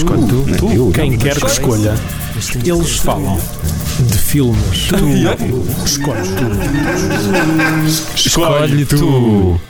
[0.00, 0.56] Escolhe tu.
[0.56, 1.94] Tu, Eu, quem quer que escolha,
[2.64, 3.38] eles falam
[3.98, 4.88] de filmes.
[4.88, 8.16] Tu escolhe tu.
[8.16, 9.60] Escolhe tu.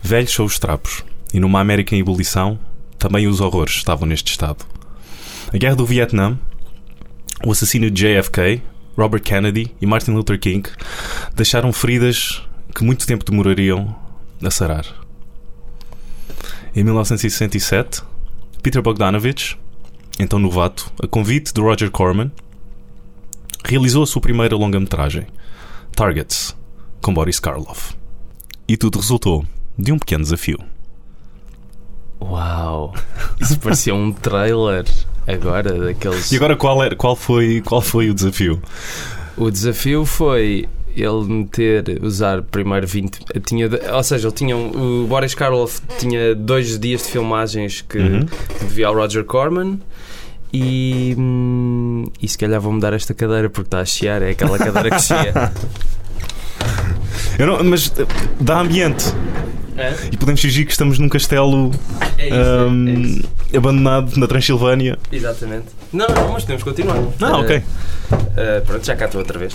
[0.00, 1.02] Velhos são os trapos,
[1.34, 2.56] e numa América em ebulição,
[2.96, 4.64] também os horrores estavam neste estado.
[5.52, 6.38] A guerra do Vietnã,
[7.44, 8.62] o assassínio de JFK,
[8.96, 10.70] Robert Kennedy e Martin Luther King
[11.34, 12.42] deixaram feridas
[12.74, 13.94] que muito tempo demorariam
[14.40, 14.84] a sarar.
[16.78, 18.04] Em 1967,
[18.62, 19.58] Peter Bogdanovich,
[20.16, 22.30] então novato, a convite de Roger Corman,
[23.64, 25.26] realizou a sua primeira longa-metragem,
[25.90, 26.56] Targets,
[27.02, 27.96] com Boris Karloff.
[28.68, 29.44] E tudo resultou
[29.76, 30.60] de um pequeno desafio.
[32.20, 32.94] Uau.
[33.40, 34.84] Isso parecia um trailer
[35.26, 36.30] agora daqueles.
[36.30, 38.62] E agora qual, era, qual, foi, qual foi o desafio?
[39.36, 43.18] O desafio foi ele meter, usar primeiro 20.
[43.44, 47.98] Tinha, ou seja, ele tinha, um- o Boris Karloff tinha dois dias de filmagens que
[47.98, 48.26] Uhum.
[48.60, 49.78] devia ao Roger Corman.
[50.52, 54.56] E, hum, e se calhar vou mudar esta cadeira porque está a chiar, é aquela
[54.58, 55.32] cadeira que chia.
[57.38, 58.06] Não- mas eh,
[58.40, 59.04] dá ambiente.
[60.10, 61.70] E podemos fingir que estamos num castelo
[62.18, 63.28] É isso, é- ahm, é isso.
[63.56, 64.98] abandonado na Transilvânia.
[65.12, 65.66] Exatamente.
[65.92, 66.96] Não, não, mas podemos continuar.
[67.20, 67.58] Ah, ok.
[67.58, 69.54] Uh, pronto, já cá estou outra vez.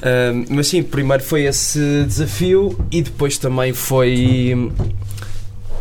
[0.00, 4.70] Uh, mas sim, primeiro foi esse desafio e depois também foi.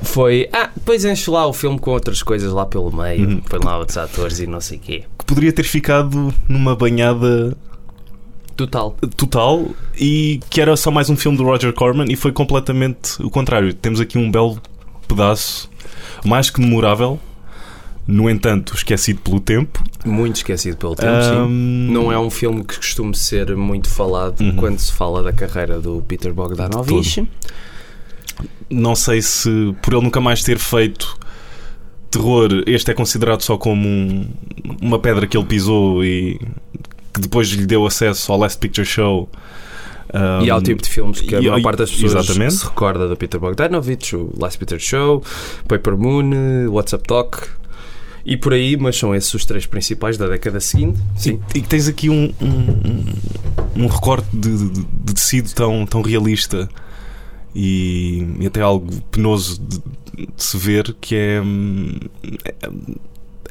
[0.01, 0.49] Foi.
[0.51, 3.27] Ah, depois enche lá o filme com outras coisas lá pelo meio.
[3.27, 3.41] Uhum.
[3.41, 5.03] Põe lá outros atores e não sei o quê.
[5.17, 7.55] Que poderia ter ficado numa banhada
[8.55, 8.93] Total.
[9.15, 13.29] total e que era só mais um filme do Roger Corman e foi completamente o
[13.29, 13.73] contrário.
[13.73, 14.61] Temos aqui um belo
[15.07, 15.69] pedaço,
[16.25, 17.17] mais que memorável,
[18.11, 19.83] no entanto, esquecido pelo tempo.
[20.03, 21.35] Muito esquecido pelo tempo, sim.
[21.35, 24.55] Ahm, Não é um filme que costume ser muito falado Uhum.
[24.55, 27.27] quando se fala da carreira do Peter Bogdanovich.
[28.69, 29.49] Não sei se
[29.81, 31.17] por ele nunca mais ter feito
[32.09, 34.27] terror, este é considerado só como um-
[34.81, 36.39] uma pedra que ele pisou e
[37.13, 39.29] que depois lhe deu acesso ao Last Picture Show.
[40.43, 42.55] E ao Um, tipo de filmes que a maior parte das pessoas exatamente.
[42.55, 45.23] se recorda do Peter Bogdanovich, o Last Peter Show,
[45.67, 47.37] Paper Moon, WhatsApp Talk
[48.31, 50.99] e por aí, mas são esses os três principais da década seguinte.
[51.15, 51.39] Sim.
[51.55, 56.69] E, e tens aqui um, um, um- recorte de, de- de tecido tão, tão realista
[57.55, 59.79] e, e até algo penoso de,
[60.17, 61.41] de se ver que é.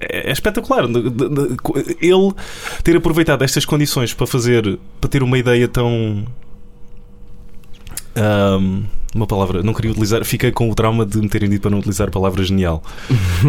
[0.00, 0.84] é, é espetacular.
[0.84, 2.32] Ele
[2.84, 6.24] ter aproveitado estas condições para fazer, para ter uma ideia tão.
[8.18, 8.84] Hum,
[9.14, 11.78] uma palavra, não queria utilizar, fiquei com o trauma de me terem dito para não
[11.78, 12.82] utilizar a palavra genial.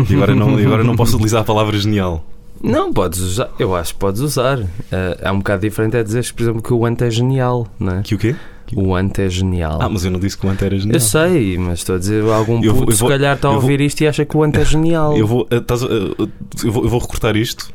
[0.10, 2.26] E agora não, agora não posso utilizar a palavra genial.
[2.62, 4.60] Não, podes usar, eu acho que podes usar.
[4.92, 7.96] Ah, é um bocado diferente é dizer, por exemplo, que o Ant é genial, não
[8.00, 8.02] é?
[8.02, 8.36] Que o quê?
[8.76, 9.80] O Ant é genial.
[9.82, 10.96] Ah, mas eu não disse que o Ant era genial.
[10.96, 13.52] eu sei, mas estou a dizer, algum Eu puto eu vou- se calhar está a
[13.52, 15.16] eu vou- ouvir isto e acha que o Ant é genial.
[15.18, 16.28] Eu vou, eh, estás a- eh,
[16.66, 17.70] eu vou, eu vou recortar isto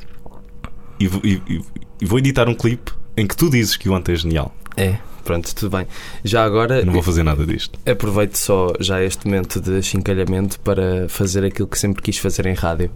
[1.01, 1.61] e vou, e- e-
[2.03, 4.55] e vou editar um clipe em que tu dizes que o Ant é genial.
[4.77, 5.87] É, pronto, tudo bem.
[6.23, 7.79] Já agora, Eu não vou fazer nada disto.
[7.87, 12.55] Aproveito só já este momento de achincalhamento para fazer aquilo que sempre quis fazer em
[12.55, 12.91] rádio.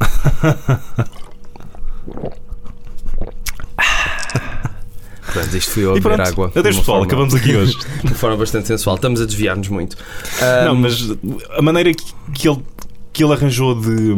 [5.32, 6.46] Pronto, isto fui eu a beber água.
[6.54, 7.76] adeus pessoal, forma- acabamos aqui hoje.
[8.04, 8.96] De forma bastante sensual.
[8.96, 9.96] Estamos a desviar-nos muito.
[10.64, 11.10] não, Ahm, mas
[11.58, 12.04] a maneira que,
[12.34, 12.62] que ele,
[13.12, 14.14] que ele arranjou de,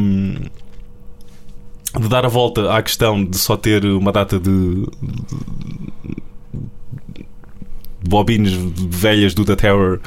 [1.99, 4.87] de dar a volta à questão de só ter uma data de, de
[8.07, 8.53] bobines
[8.89, 10.01] velhas do The Tower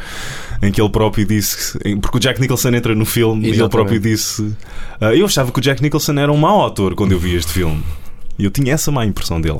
[0.62, 3.72] em que ele próprio disse porque o Jack Nicholson entra no filme e ele Exatamente.
[3.72, 4.56] próprio disse
[5.00, 7.52] "Ah, eu achava que o Jack Nicholson era um mau ator quando eu vi este
[7.52, 7.84] filme
[8.38, 9.59] e eu tinha essa má impressão dele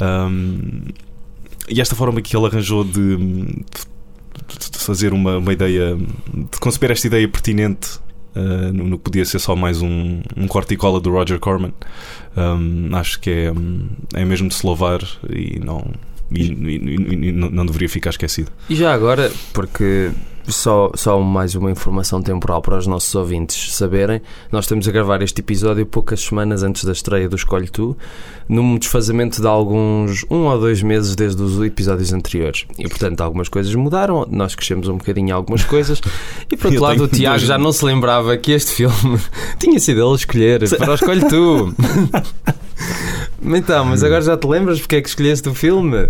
[0.00, 0.84] Ahm,
[1.68, 7.06] e esta forma que ele arranjou de, de fazer uma, uma ideia de conceber esta
[7.06, 8.00] ideia pertinente
[8.34, 11.72] ah, no, que podia ser só mais um, um corte e cola do Roger Corman
[12.34, 13.52] Ahm, acho que é,
[14.14, 15.84] é mesmo de se louvar e não
[16.34, 20.10] e, e- e- não deveria ficar esquecido E já agora, porque
[20.48, 24.20] só, só mais uma informação temporal para os nossos ouvintes saberem,
[24.50, 27.96] nós estamos a gravar este episódio poucas semanas antes da estreia do Escolhe Tu,
[28.48, 32.66] num desfazamento de alguns um ou dois meses desde os episódios anteriores.
[32.76, 36.00] E portanto algumas coisas mudaram, nós crescemos um bocadinho em algumas coisas,
[36.50, 39.20] e por outro Eu lado o Tiago dois- já não se lembrava que este filme
[39.60, 41.74] tinha sido ele a escolher para o Escolhe Tu.
[43.44, 46.08] então, mas agora já te lembras porque é que escolheste o filme?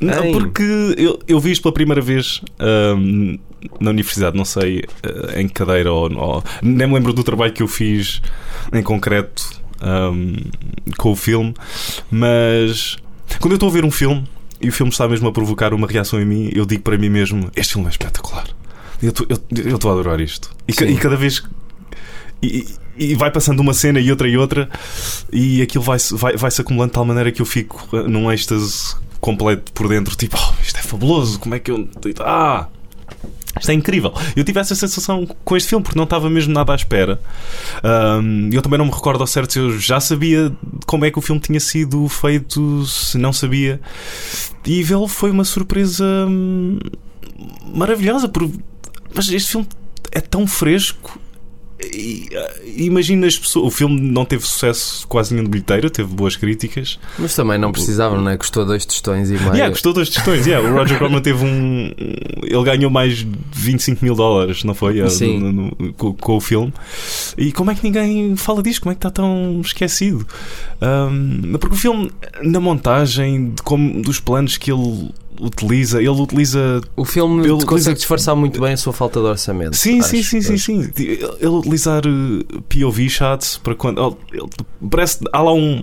[0.00, 0.32] Não, Ei.
[0.32, 0.62] porque
[0.96, 3.36] eu, eu vi isto pela primeira vez ahm,
[3.80, 7.52] na universidade, não sei ah, em que cadeira ou, ou- nem me lembro do trabalho
[7.52, 8.22] que eu fiz
[8.72, 9.42] em concreto
[9.80, 10.36] ahm,
[10.96, 11.52] com o filme,
[12.10, 12.96] mas
[13.40, 14.24] quando eu estou a ver um filme
[14.60, 17.08] e o filme está mesmo a provocar uma reação em mim, eu digo para mim
[17.08, 18.46] mesmo: Este filme é espetacular.
[19.02, 19.38] Eu estou- Eu
[19.70, 20.50] eu estou a adorar isto.
[20.66, 21.42] E, ca- e cada vez
[22.42, 22.66] e,
[22.98, 24.68] e vai passando uma cena e outra e outra,
[25.32, 28.30] e aquilo vai-se vai, vai -se acumulando de tal maneira que eu fico eh, num
[28.30, 31.88] êxtase completo por dentro, tipo, oh, isto é fabuloso, como é que eu.
[32.20, 32.68] Ah!
[33.58, 34.12] Isto é incrível.
[34.36, 37.20] Eu tive essa sensação com este filme porque não estava mesmo nada à espera.
[37.82, 40.52] Um, eu também não me recordo ao certo se eu já sabia
[40.86, 43.80] como é que o filme tinha sido feito, se não sabia.
[44.64, 46.78] E vê-lo foi uma surpresa hum,
[47.74, 48.28] maravilhosa.
[48.28, 48.48] Por...
[49.12, 49.66] Mas este filme
[50.12, 51.18] é tão fresco
[52.76, 53.66] imagina as pessoas.
[53.66, 56.98] O filme não teve sucesso quase nenhum de bilheteiro, teve boas críticas.
[57.18, 58.36] Mas também não precisavam, não é?
[58.36, 59.52] Custou dois tostões e meio.
[59.52, 60.46] Yeah, custou dois tostões.
[60.46, 60.68] Yeah.
[60.68, 61.92] O Roger Corman teve um.
[62.42, 65.08] Ele ganhou mais de 25 mil dólares, não foi?
[65.08, 65.38] Sim.
[65.38, 66.72] No, no, com, com, o filme.
[67.36, 68.82] E como é que ninguém fala disto?
[68.82, 70.26] Como é que está tão esquecido?
[70.82, 72.10] Um, porque o filme,
[72.42, 76.80] na montagem, de como, dos planos que ele utiliza, ele utiliza.
[76.96, 77.94] O filme ele consegue utiliza...
[77.94, 79.76] disfarçar muito bem a sua falta de orçamento.
[79.76, 80.92] Sim, acho, sim, sim, sim, sim.
[80.96, 84.18] Ele utilizar uh, POV shots para quando.
[84.32, 84.48] Ele,
[84.90, 85.18] parece.
[85.32, 85.82] Há lá um.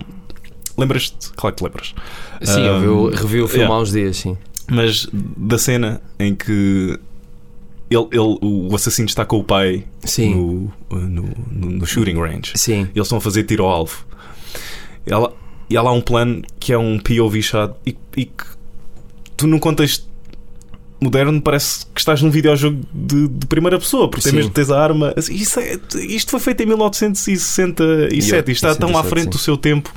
[0.76, 1.32] Lembras-te?
[1.32, 1.94] Claro que lembras.
[2.42, 3.74] Sim, um, eu revi o filme yeah.
[3.74, 4.36] há uns dias, sim.
[4.68, 6.98] Mas da cena em que
[7.90, 10.34] ele, ele, o assassino está com o pai Sim.
[10.34, 12.52] No, no, no, no shooting range.
[12.56, 12.88] Sim.
[12.94, 14.04] Eles estão a fazer tiro ao alvo.
[15.06, 15.32] Ela,
[15.70, 18.55] e há lá um plano que é um POV shot e, e que
[19.36, 20.06] tu num contexto
[21.00, 25.14] moderno parece que estás num videojogo de, de primeira pessoa, porque mesmo tens a arma.
[25.16, 29.30] Isto, é, isto foi feito em 1967 e está tão à frente sim.
[29.30, 29.92] do seu tempo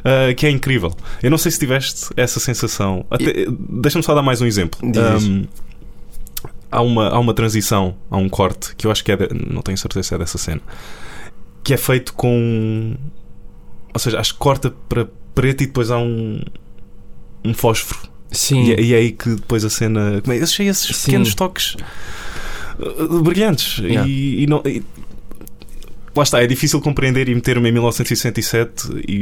[0.00, 0.94] uh, que é incrível.
[1.22, 3.04] Eu não sei se tiveste essa sensação.
[3.18, 3.46] E...
[3.68, 4.78] Deixa-me só dar mais um exemplo.
[4.82, 5.46] Um,
[6.70, 9.16] há, uma, há uma transição, há um corte que eu acho que é.
[9.16, 10.60] De, não tenho certeza se é dessa cena.
[11.64, 12.94] Que é feito com.
[13.92, 16.40] Ou seja, acho que corta para preto e depois há um.
[17.44, 18.62] um fósforo Sim.
[18.62, 20.22] E, e é aí que depois a cena.
[20.24, 21.06] Eu achei esses Sim.
[21.06, 21.76] pequenos toques
[22.78, 23.78] uh, brilhantes.
[23.78, 24.08] Yeah.
[24.08, 24.82] E, e, não, e,
[26.14, 29.12] lá está, é difícil compreender e meter-me em 1967 e,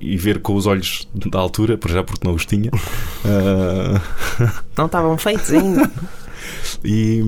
[0.00, 2.70] e, e, ver com os olhos da altura, por já porque não os tinha.
[3.24, 3.98] Uh...
[4.76, 5.90] Não estavam feitos ainda.
[6.84, 7.20] e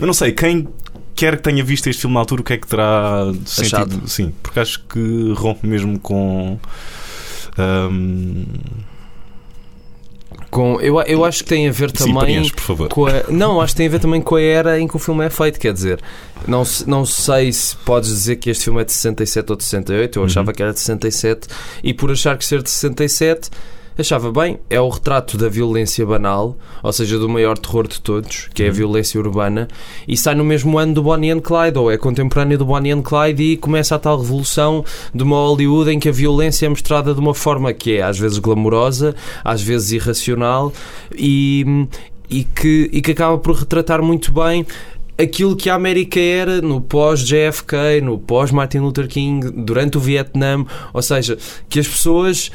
[0.00, 0.66] eu não sei, quem
[1.14, 4.08] quer que tenha visto este filme na altura, o que é que terá sentido?
[4.08, 6.58] Sim, porque acho que rompe mesmo com.
[7.56, 8.44] Um
[10.50, 12.50] com, eu, eu acho que tem a ver também Sim,
[12.90, 14.98] com a, não acho que tem a ver também com a era em que o
[14.98, 16.00] filme é feito quer dizer
[16.46, 20.16] não, não sei se podes dizer que este filme é de 67 ou de 68
[20.16, 20.26] eu uhum.
[20.26, 21.46] achava que era de 67
[21.84, 23.48] e por achar que ser de 67
[24.00, 28.48] achava bem, é o retrato da violência banal, ou seja, do maior terror de todos,
[28.54, 28.74] que é a uhum.
[28.74, 29.68] violência urbana,
[30.06, 33.02] e sai no mesmo ano do Bonnie and Clyde, ou é contemporâneo do Bonnie and
[33.02, 37.14] Clyde, e começa a tal revolução de uma Hollywood em que a violência é mostrada
[37.14, 39.14] de uma forma que é às vezes glamourosa,
[39.44, 40.72] às vezes irracional,
[41.14, 41.86] e,
[42.28, 44.66] e, que, e que acaba por retratar muito bem
[45.20, 51.02] aquilo que a América era no pós-JFK, no pós-Martin Luther King, durante o Vietnã, ou
[51.02, 51.36] seja,
[51.68, 52.50] que as pessoas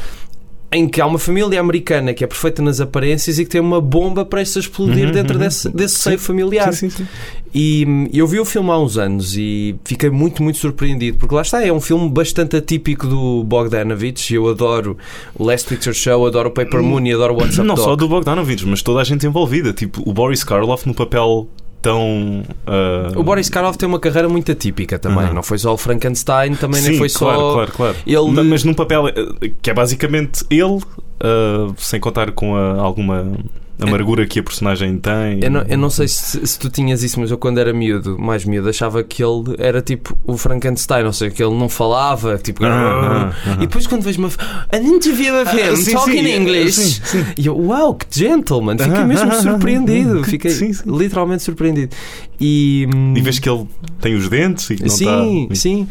[0.75, 3.79] em que há uma família americana que é perfeita nas aparências e que tem uma
[3.79, 5.43] bomba para a explodir uhum, dentro uhum.
[5.43, 6.73] desse, desse seio familiar.
[6.73, 7.07] Sim, sim, sim.
[7.53, 11.41] E eu vi o filme há uns anos e fiquei muito, muito surpreendido, porque lá
[11.41, 14.33] está, é um filme bastante atípico do Bogdanovich.
[14.33, 14.97] Eu adoro
[15.33, 17.95] o Last Picture Show, adoro o Paper Moon e adoro o What's Up Não só
[17.95, 19.71] do Bogdanovich, mas toda a gente envolvida.
[19.71, 21.47] Tipo, o Boris Karloff no papel
[21.85, 22.43] tão.
[22.65, 23.19] Uh...
[23.19, 25.27] O Boris Karloff tem uma carreira muito atípica também.
[25.27, 25.35] Uhum.
[25.35, 27.53] Não foi só o Frankenstein, também Sim, nem foi claro, só.
[27.53, 27.95] Claro, claro.
[28.07, 28.43] Ele...
[28.43, 33.31] Mas num papel eh, que é basicamente ele, uh, sem contar com a, alguma
[33.79, 35.39] amargura que a personagem tem.
[35.41, 38.17] Eu não, eu não sei se, se, tu tinhas isso, mas eu quando era miúdo,
[38.17, 42.37] mais miúdo, achava que ele era tipo o Frankenstein, ou seja, que ele não falava,
[42.37, 42.63] tipo.
[42.63, 43.55] Uh -huh, uh -huh.
[43.55, 44.29] E depois quando vejo uma.
[44.71, 46.71] An interview of him uh, talking sim, English.
[46.73, 47.25] Sim, sim.
[47.37, 48.77] E eu, uau, wow, que gentleman!
[48.77, 50.23] Fiquei mesmo surpreendido.
[50.23, 50.51] Fiquei
[50.85, 51.95] literalmente surpreendido.
[52.39, 53.65] E, e vês que ele
[54.01, 55.55] tem os dentes e não Sim, tá...
[55.55, 55.87] sim.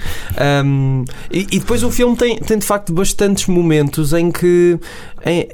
[0.65, 4.79] Um, e, e, depois o filme tem, tem de facto bastantes momentos em que.
[5.25, 5.49] Em,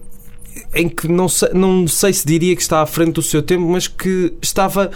[0.74, 3.66] em que não sei, não sei se diria que está à frente do seu tempo,
[3.68, 4.90] mas que estava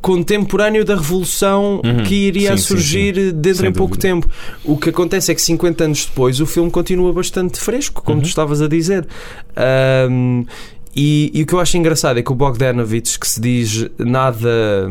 [0.00, 2.04] contemporâneo da revolução uhum.
[2.04, 3.32] que iria sim, surgir sim, sim.
[3.32, 4.08] dentro Sem de pouco dúvida.
[4.08, 4.30] tempo.
[4.64, 8.22] O que acontece é que 50 anos depois o filme continua bastante fresco, como uhum.
[8.22, 9.06] tu estavas a dizer.
[10.10, 10.44] Um,
[10.94, 14.88] e, e, o que eu acho engraçado é que o Bogdanovich, que se diz nada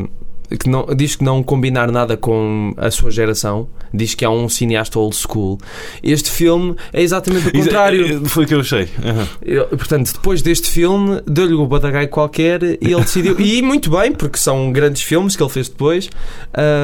[0.56, 4.48] que não, diz que não combinar nada com a sua geração, diz que é um
[4.48, 5.58] cineasta old school.
[6.02, 8.24] Este filme é exatamente o contrário.
[8.26, 8.88] Foi o que eu achei.
[8.98, 9.76] Uhum.
[9.76, 13.36] Portanto, depois deste filme, deu-lhe o badagai qualquer e ele decidiu.
[13.40, 16.08] e muito bem, porque são grandes filmes que ele fez depois,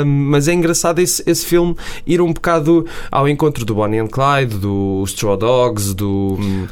[0.07, 4.57] mas é engraçado esse, esse filme ir um bocado ao encontro do Bonnie and Clyde,
[4.59, 6.39] do Straw Dogs, do.
[6.41, 6.69] eh,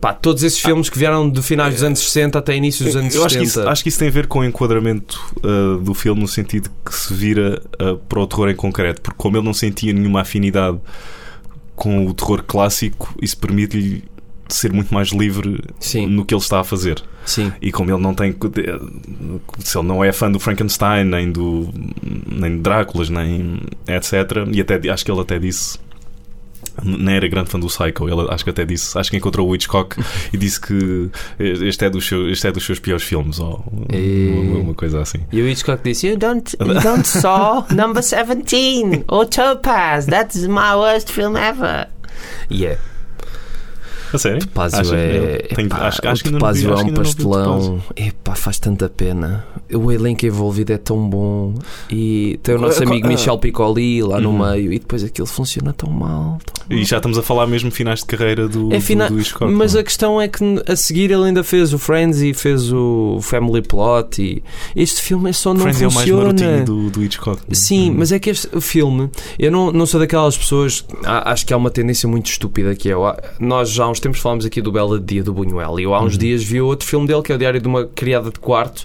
[0.00, 3.14] pá, todos esses filmes que vieram do finais dos anos 60 até início dos anos
[3.14, 3.38] Eu acho 70.
[3.38, 6.28] que, isso, acho que isso tem a ver com o enquadramento uh, do filme no
[6.28, 9.92] sentido que se vira uh, para o terror em concreto, porque como ele não sentia
[9.92, 10.78] nenhuma afinidade
[11.74, 14.04] com o terror clássico, isso permite-lhe
[14.48, 17.02] ser muito mais livre Sim, no que ele está a fazer.
[17.24, 17.50] sim.
[17.60, 18.34] E como ele não tem.
[19.58, 21.68] Se ele não é fã do Frankenstein, nem do.
[22.30, 24.46] nem de Dráculas, nem etc.
[24.52, 25.78] E até acho que ele até disse.
[26.82, 29.54] Nem era grande fã do Psycho, ele acho que até disse, acho que encontrou o
[29.54, 29.96] Hitchcock
[30.32, 34.30] e disse que este é dos seus, este é dos seus piores filmes, ou E-
[34.34, 35.20] uma, uma coisa assim.
[35.32, 40.06] E o Hitchcock disse: You don't, you don't saw number 17 or Topaz.
[40.06, 41.88] That's my worst film ever.
[42.50, 42.80] Yeah.
[44.14, 44.40] A sério?
[44.40, 45.38] Topázio Acho- é.
[45.54, 47.82] tenho- epá, acho, acho que ainda não vi- é um pastelão.
[47.96, 49.44] Epá, faz tanta pena.
[49.72, 51.54] O elenco envolvido é tão bom.
[51.90, 53.10] E tem o nosso Qual- amigo ah.
[53.10, 54.50] Michel Piccoli lá no Uhum.
[54.50, 54.72] meio.
[54.72, 56.38] E depois aquilo funciona tão mal.
[56.44, 56.78] tão mal.
[56.80, 59.52] E já estamos a falar mesmo finais de carreira do, É do- fina- do Hitchcock.
[59.52, 62.72] Mas não a questão é que a seguir ele ainda fez o Friends e fez
[62.72, 64.22] o Family Plot.
[64.22, 64.42] E
[64.74, 66.24] este filme é só não Friends é o mais funciona.
[66.32, 67.42] marotinho do, do Hitchcock.
[67.50, 67.54] é?
[67.54, 67.94] Sim, Hum.
[67.98, 71.70] mas é que este filme, eu não, não sou daquelas pessoas, acho que há uma
[71.70, 72.94] tendência muito estúpida que é,
[73.38, 76.00] nós já há uns tempos falámos aqui do Bela Dia do Buñuel e eu há
[76.02, 76.18] uns Uhum.
[76.18, 78.84] dias vi outro filme dele que é o Diário de uma Criada de Quarto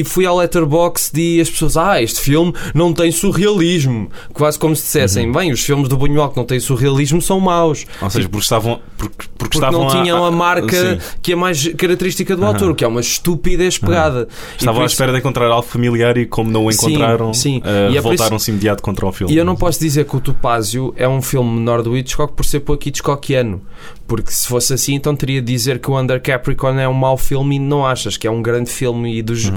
[0.00, 4.10] e fui ao Letterboxd e as pessoas, ah, este filme não tem surrealismo.
[4.32, 5.32] Quase como se dissessem, Uhum.
[5.32, 7.86] bem, os filmes do Buñuel que não têm surrealismo são maus.
[8.02, 8.80] Ou seja, porque estavam.
[8.96, 10.98] Porque, porque, Porque estavam não tinham a, marca sim.
[11.22, 12.52] que é mais característica do Aham.
[12.52, 14.28] autor, que é uma estupidez pegada.
[14.54, 17.34] E Estavam à isso- espera de encontrar algo familiar e como não o Sim, encontraram,
[17.34, 17.60] sim.
[17.64, 19.32] eh, E é por voltaram-se imediato contra o filme.
[19.32, 22.44] E eu não posso dizer que o Topázio é um filme menor do Hitchcock por
[22.44, 23.60] ser pouco Hitchcockiano.
[24.06, 27.16] Porque se fosse assim, então teria de dizer que o Under Capricorn é um mau
[27.16, 29.50] filme e não achas que é um grande filme e dos,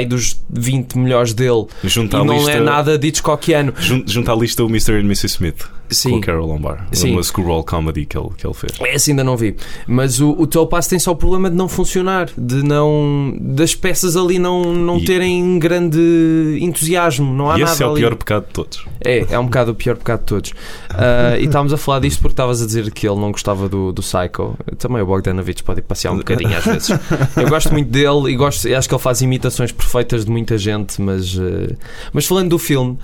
[0.00, 1.66] E dos 20 melhores dele.
[1.84, 3.72] Junta e não lista, é nada de Hitchcockiano.
[3.78, 4.92] jun- Junta à lista o Mr.
[4.94, 5.26] and Mrs.
[5.36, 6.82] Smith com Sim, o Carol Lombard.
[6.92, 7.12] Sim.
[7.12, 8.72] Uma screwball comedy que ele, que ele fez.
[8.94, 9.56] esse ainda não vi.
[9.86, 13.34] Mas o, o Topaz tem só o problema de não funcionar, de não.
[13.40, 17.32] das peças ali não, não E- terem grande entusiasmo.
[17.32, 18.00] Não há e nada esse é o ali.
[18.00, 18.84] pior pecado de todos.
[19.04, 20.52] É, é um bocado o pior pecado de todos.
[20.90, 23.92] Ah, e estávamos a falar disto porque estavas a dizer que ele não gostava do,
[23.92, 24.56] do Psycho.
[24.78, 26.90] Também o Bogdanovich pode ir passear um bocadinho às vezes.
[27.36, 31.00] Eu gosto muito dele e gosto, acho que ele faz imitações perfeitas de muita gente,
[31.00, 31.74] mas, ah,
[32.12, 32.98] mas falando do filme.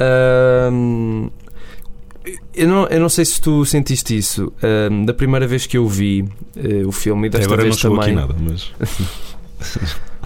[0.00, 0.70] ah,
[2.54, 5.86] eu não, eu não sei se tu sentiste isso ah, da primeira vez que eu
[5.86, 6.24] vi
[6.56, 8.18] ah, o filme e Até desta agora não vez chegou também.
[8.18, 8.72] aqui nada, mas.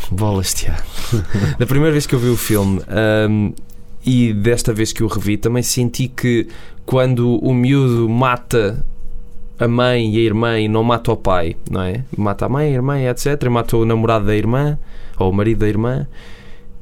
[0.10, 0.54] Bolas,
[1.58, 3.52] da primeira vez que eu vi o filme ahm,
[4.06, 6.48] e desta vez que o revi, também senti que
[6.86, 8.84] quando o miúdo mata
[9.58, 12.04] a mãe e a irmã e não mata o pai, não é?
[12.16, 13.44] Mata a mãe, a irmã, etc.
[13.50, 14.78] Mata o namorado da irmã
[15.18, 16.06] ou o marido da irmã.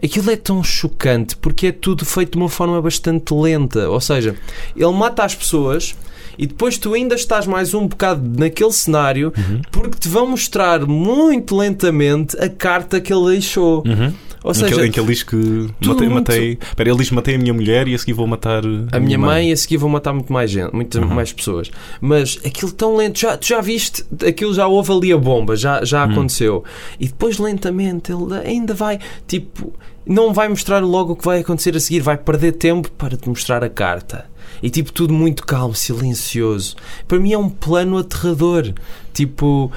[0.02, 3.88] Aquilo é tão chocante porque é tudo feito de uma forma bastante lenta.
[3.88, 4.34] Ou seja,
[4.76, 5.94] ele mata as pessoas
[6.38, 9.62] e depois tu ainda estás mais um bocado naquele cenário Uhum.
[9.72, 13.82] porque te vão mostrar muito lentamente a carta que ele deixou.
[13.86, 14.12] Uhum.
[14.46, 16.58] Ou em, que, seja, em que ele diz que matei, muito- matei.
[16.78, 18.62] Ele diz matei a minha mulher e a seguir vou matar
[18.92, 21.08] a minha mãe e a seguir vão matar muito mais gente, muitas Uhum.
[21.08, 21.70] mais pessoas.
[22.00, 25.84] Mas aquilo tão lento, já, tu já viste, aquilo já houve ali a bomba, já,
[25.84, 26.12] já Uhum.
[26.12, 26.64] aconteceu.
[27.00, 29.72] E depois lentamente ele ainda vai, tipo,
[30.06, 33.28] não vai mostrar logo o que vai acontecer a seguir, vai perder tempo para te
[33.28, 34.26] mostrar a carta.
[34.62, 36.76] E tipo, tudo muito calmo, silencioso.
[37.08, 38.72] Para mim é um plano aterrador.
[39.12, 39.72] Tipo,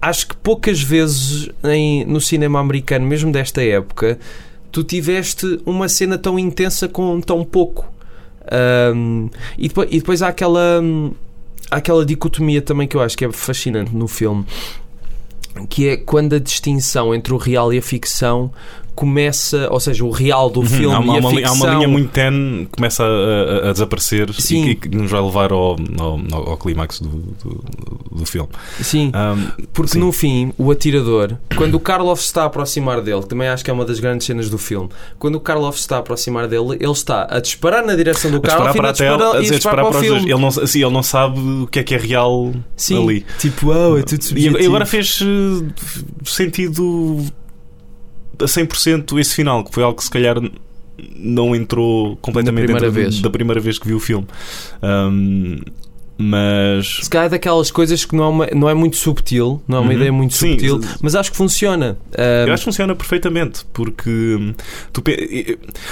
[0.00, 4.18] acho que poucas vezes em, no cinema americano, mesmo desta época,
[4.70, 7.90] tu tiveste uma cena tão intensa com tão pouco.
[8.50, 11.12] Ahm, e, depois, e depois há aquela, hum,
[11.70, 14.44] há aquela dicotomia também que eu acho que é fascinante no filme,
[15.68, 18.52] que é quando a distinção entre o real e a ficção
[18.96, 20.66] começa, ou seja, o real do Uhum.
[20.66, 21.66] filme há, uma, e a há uma li- há ficção.
[21.68, 24.64] uma linha muito tenue que começa a, a- a desaparecer Sim.
[24.70, 27.64] e que, que nos vai levar ao, ao, ao- clímax do, do,
[28.10, 28.48] do filme.
[28.80, 29.98] Sim, Ahm, porque sim.
[30.00, 33.62] no fim, o atirador, quando o Karloff se está a aproximar dele, que também acho
[33.64, 34.88] que é uma das grandes cenas do filme,
[35.18, 38.40] quando o Karloff se está a aproximar dele, ele está a disparar na direção do
[38.40, 40.12] Karloff e para a disparar, a e a dizer, disparar disparar para o para dois.
[40.22, 40.32] filme.
[40.32, 43.26] Ele não, assim, ele não sabe o que é que é real Sim, ali.
[43.38, 44.58] tipo, oh, é tudo E, subjetivo.
[44.62, 45.66] e agora fez eh,
[46.24, 47.24] sentido
[48.40, 50.36] a 100% esse final, que foi algo que se calhar
[51.16, 53.20] não entrou completamente Da primeira vez.
[53.20, 54.26] da primeira vez que vi o filme.
[54.82, 55.58] Ahm,
[56.18, 59.76] mas Se calhar é daquelas coisas que não é, uma- não é muito subtil, não
[59.78, 59.96] é uma Uhum.
[59.96, 61.98] ideia muito Sim, subtil, mas acho que funciona.
[62.16, 64.54] Ah, Eu acho que funciona perfeitamente, porque hum,
[64.94, 65.02] tu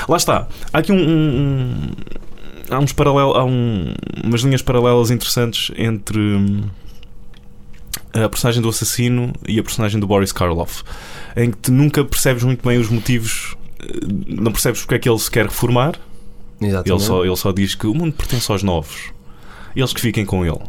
[0.09, 0.49] lá está.
[0.73, 1.91] Há aqui um, um- um-
[2.71, 3.93] há uns paralelos, há um-
[4.25, 6.63] umas linhas paralelas interessantes entre hum,
[8.15, 10.83] a personagem do assassino e a personagem do Boris Karloff,
[11.37, 13.87] em que tu nunca percebes muito bem os motivos, eh,
[14.29, 15.99] não percebes porque é que ele se quer reformar.
[16.61, 17.03] Ele exatamente.
[17.03, 19.13] só, ele só diz que o mundo pertence aos novos,
[19.75, 20.61] eles que fiquem com ele.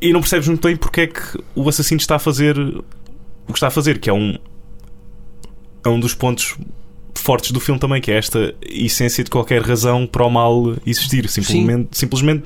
[0.00, 1.20] e não percebes muito bem porque é que
[1.54, 4.38] o assassino está a fazer o que está a fazer, que é um
[5.84, 6.56] é um dos pontos
[7.14, 11.28] fortes do filme também, que é esta essência de qualquer razão para o mal existir.
[11.28, 12.44] Simplesmente, simplesmente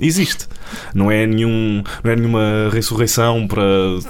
[0.00, 0.46] existe.
[0.94, 3.62] Não é, nenhum, não é nenhuma ressurreição para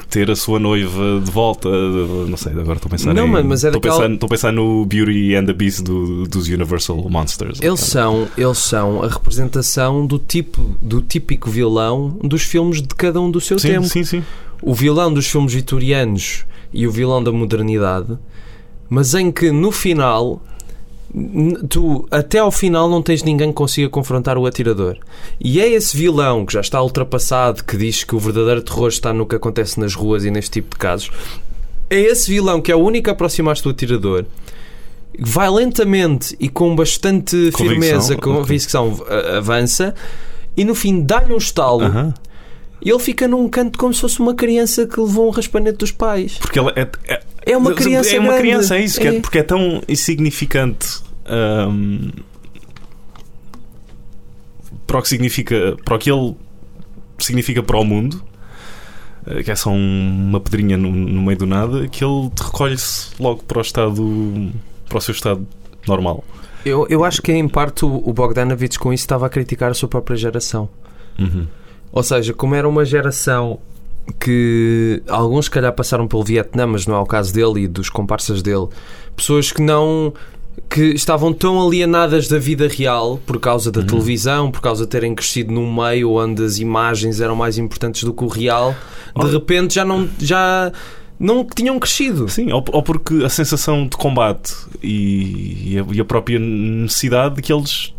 [0.09, 1.69] ter a sua noiva de volta.
[1.69, 4.27] Não sei, agora estou a pensar Não, em, mas é estou, daquela- a pensar, estou
[4.27, 7.59] a pensar no Beauty and the Beast do- dos Universal Monsters.
[7.61, 13.21] Eles são, eles são a representação do tipo do típico vilão dos filmes de cada
[13.21, 13.87] um do seu sim, tempo.
[13.87, 14.25] sim, sim.
[14.63, 18.17] O vilão dos filmes vitorianos e o vilão da modernidade,
[18.89, 20.43] mas em que no final
[21.69, 24.97] tu até ao final não tens ninguém que consiga confrontar o atirador.
[25.41, 29.13] E é esse vilão que já está ultrapassado, que diz que o verdadeiro terror está
[29.13, 31.11] no que acontece nas ruas e neste tipo de casos.
[31.89, 34.25] É esse vilão que é o único a aproximar-se do atirador.
[35.19, 38.33] Vai lentamente e com bastante Convicção, firmeza, ok.
[38.33, 39.95] convicção, a- avança
[40.55, 42.13] e no fim dá-lhe um estalo Aham.
[42.85, 45.91] e ele fica num canto como se fosse uma criança que levou um raspanete dos
[45.93, 46.37] pais.
[46.39, 48.43] Porque ela é, é, É uma criança É uma grande.
[48.43, 49.21] criança, é isso, é- É.
[49.21, 52.11] porque é tão insignificante hum,
[54.87, 56.37] para o que significa, para o que ele
[57.19, 58.23] significa para o mundo,
[59.27, 63.11] eh, que é só um- uma pedrinha no, no meio do nada, que ele recolhe-se
[63.21, 64.53] logo para o estado,
[64.89, 65.47] para o seu estado
[65.87, 66.25] normal.
[66.65, 69.75] Eu, eu acho que em parte o, o Bogdanovich com isso estava a criticar a
[69.75, 70.69] sua própria geração.
[71.19, 71.47] Uhum.
[71.93, 73.59] Ou seja, como era uma geração
[74.21, 77.89] que alguns se calhar passaram pelo Vietnã, mas não é o caso dele e dos
[77.89, 78.69] comparsas dele,
[79.17, 80.13] pessoas que não
[80.69, 85.15] que estavam tão alienadas da vida real por causa da televisão, por causa de terem
[85.15, 88.75] crescido num meio onde as imagens eram mais importantes do que o real,
[89.19, 90.73] de repente já não já
[91.19, 92.29] não tinham crescido.
[92.29, 97.37] Sim, ou, ou porque a sensação de combate e, e a, e a própria necessidade
[97.37, 97.95] de que eles.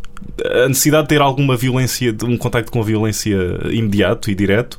[0.64, 3.38] A necessidade de ter alguma violência, de um contacto com a violência
[3.72, 4.78] imediato e direto,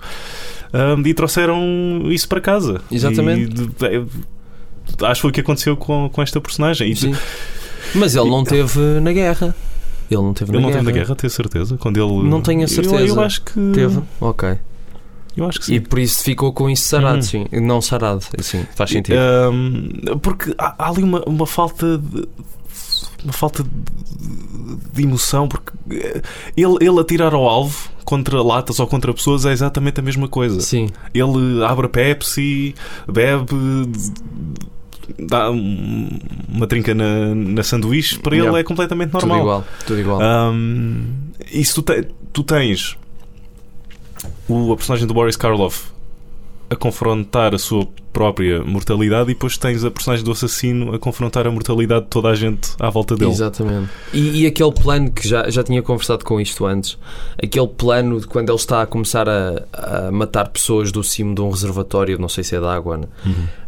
[0.73, 2.81] hum, e trouxeram isso para casa.
[2.91, 3.63] Exatamente.
[3.81, 6.93] E é, acho que foi o que aconteceu com, com esta personagem.
[6.93, 7.15] E Sim.
[7.95, 9.55] Mas ele não teve na guerra.
[10.11, 10.81] Ele não teve ele na não guerra.
[10.85, 11.77] teve na guerra, tenho certeza.
[11.77, 12.29] Quando ele...
[12.29, 13.05] Não tenho a Eu- certeza.
[13.07, 13.53] Eu, acho que.
[13.75, 14.01] Teve?
[14.21, 14.59] Ok.
[15.37, 15.75] Eu acho que sim.
[15.75, 17.23] E por isso ficou com isso sarado, Uhum.
[17.23, 17.47] sim.
[17.53, 18.67] Não sarado, sim.
[18.75, 19.17] Faz sentido.
[19.53, 22.27] Um, porque há, há ali uma, uma falta de
[23.25, 23.69] uma falta de,
[24.95, 26.23] de emoção porque eh,
[26.57, 30.61] ele, ele atirar ao alvo contra latas ou contra pessoas é exatamente a mesma coisa
[30.61, 30.89] Sim.
[31.13, 32.77] ele abre a Pepsi
[33.13, 33.47] bebe
[35.19, 36.09] dá um-
[36.49, 38.61] uma trinca na, na sanduíche para ele Yeah.
[38.61, 39.65] é completamente Tudo normal igual.
[39.87, 40.21] Tudo igual.
[40.53, 41.05] um,
[41.53, 42.97] e se tu, te- tu tens
[44.49, 45.91] o, a personagem do Boris Karloff
[46.71, 51.47] a confrontar a sua própria mortalidade e depois tens a personagem do assassino a confrontar
[51.47, 53.31] a mortalidade de toda a gente à volta dele.
[53.31, 53.89] Exatamente.
[54.13, 56.99] E, e aquele plano que já, já tinha conversado com isto antes,
[57.43, 61.41] aquele plano de quando ele está a começar a, a matar pessoas do cimo de
[61.41, 63.07] um reservatório, não sei se é de água, né?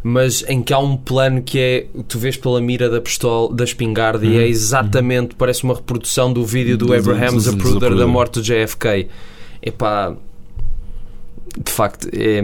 [0.03, 3.63] mas em que há um plano que é tu vês pela mira da pistola, da
[3.63, 7.95] espingarda e é exatamente, parece uma reprodução do vídeo do Do- Abraham do- do- Zapruder
[7.95, 9.07] da morte do JFK.
[9.61, 10.13] Epá.
[11.57, 12.41] De facto, é,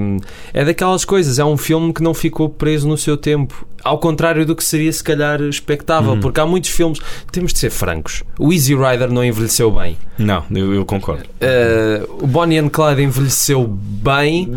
[0.53, 1.39] é daquelas coisas.
[1.39, 3.65] É um filme que não ficou preso no seu tempo.
[3.83, 6.13] Ao contrário do que seria, se calhar, expectável.
[6.13, 6.19] Uhum.
[6.19, 6.99] Porque há muitos filmes.
[7.31, 8.23] Temos de ser francos.
[8.37, 9.97] O Easy Rider não envelheceu bem.
[10.17, 11.23] Não, eu, eu concordo.
[11.23, 14.51] Uh, o Bonnie and Clyde envelheceu bem.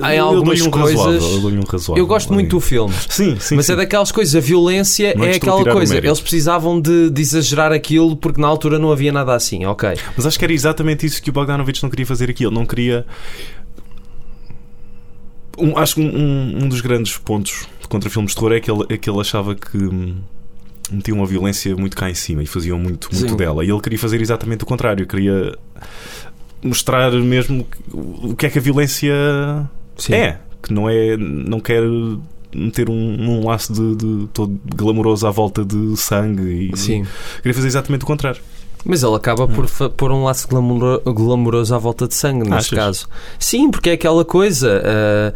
[0.00, 2.02] Há Eu algumas dou-lhe um coisas- razoável, eu um razoável.
[2.02, 2.94] Eu gosto muito do filme.
[3.08, 3.56] Sim, sim.
[3.56, 3.72] mas sim.
[3.72, 5.98] é daquelas coisas, a violência Não é a aquela coisa.
[5.98, 9.90] Eles precisavam de, de exagerar aquilo porque na altura não havia nada assim, ok.
[10.16, 12.44] Mas acho que era exatamente isso que o Bogdanovich não queria fazer aqui.
[12.44, 13.04] Ele não queria.
[15.58, 18.84] Um- acho que um, um- dos grandes pontos contra filmes de terror é que ele,
[18.88, 20.16] é que ele achava que hum,
[20.90, 23.36] metiam uma violência muito cá em cima e faziam muito, muito Sim.
[23.36, 23.64] dela.
[23.64, 25.06] E ele queria fazer exatamente o contrário.
[25.06, 25.56] Queria
[26.62, 29.14] mostrar mesmo o que é que a violência
[29.96, 30.14] Sim.
[30.14, 30.40] é.
[30.62, 31.16] Que não é.
[31.16, 31.82] Não quer
[32.54, 37.04] meter um, um laço de, de todo glamouroso à volta de sangue e Sim.
[37.38, 38.40] queria fazer exatamente o contrário.
[38.84, 42.78] Mas ele acaba por pôr um laço glamouro- glamouroso à volta de sangue, neste Achas?
[42.78, 43.08] caso.
[43.38, 44.82] Sim, porque é aquela coisa.
[44.84, 45.32] ah,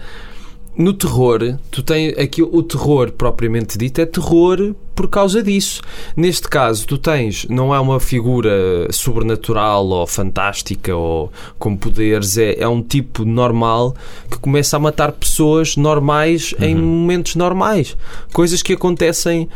[0.77, 5.83] no terror, tu tens aqui o terror propriamente dito é terror por causa disso.
[6.17, 12.61] Neste caso, tu tens, não é uma figura sobrenatural ou fantástica ou com poderes, é,
[12.61, 13.97] é um tipo normal
[14.31, 17.97] que começa a matar pessoas normais em momentos normais.
[18.33, 19.49] Coisas que acontecem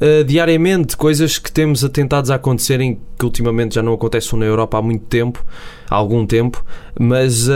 [0.00, 4.78] uh, diariamente, coisas que temos atentados a acontecerem que ultimamente já não acontecem na Europa
[4.78, 5.44] há muito tempo,
[5.88, 6.64] há algum tempo,
[6.98, 7.52] mas, uh,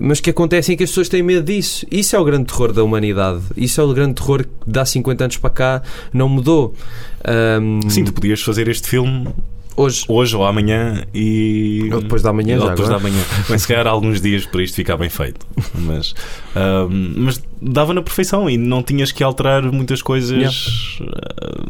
[0.00, 1.86] mas que acontecem que as pessoas têm medo disso.
[1.90, 3.42] Isso é o grande terror da humanidade.
[3.56, 6.74] Isso é o grande terror que de há 50 anos para cá não mudou.
[7.60, 9.28] Um, Sim, tu podias fazer este filme
[9.78, 10.04] Hoje.
[10.08, 11.88] hoje ou amanhã e.
[11.92, 13.12] Ou depois da manhã, ou já depois da agora.
[13.12, 13.24] manhã.
[13.48, 15.46] Bem, se calhar alguns dias para isto ficar bem feito.
[15.74, 16.14] Mas,
[17.16, 20.98] mas dava na perfeição e não tinhas que alterar muitas coisas.
[21.02, 21.64] Ah,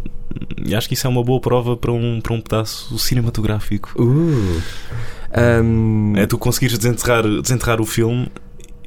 [0.64, 3.92] e acho que isso é uma boa prova para um, para um pedaço cinematográfico.
[4.02, 4.60] Uh.
[5.32, 8.28] Ahm, É tu conseguires desenterrar, desenterrar o filme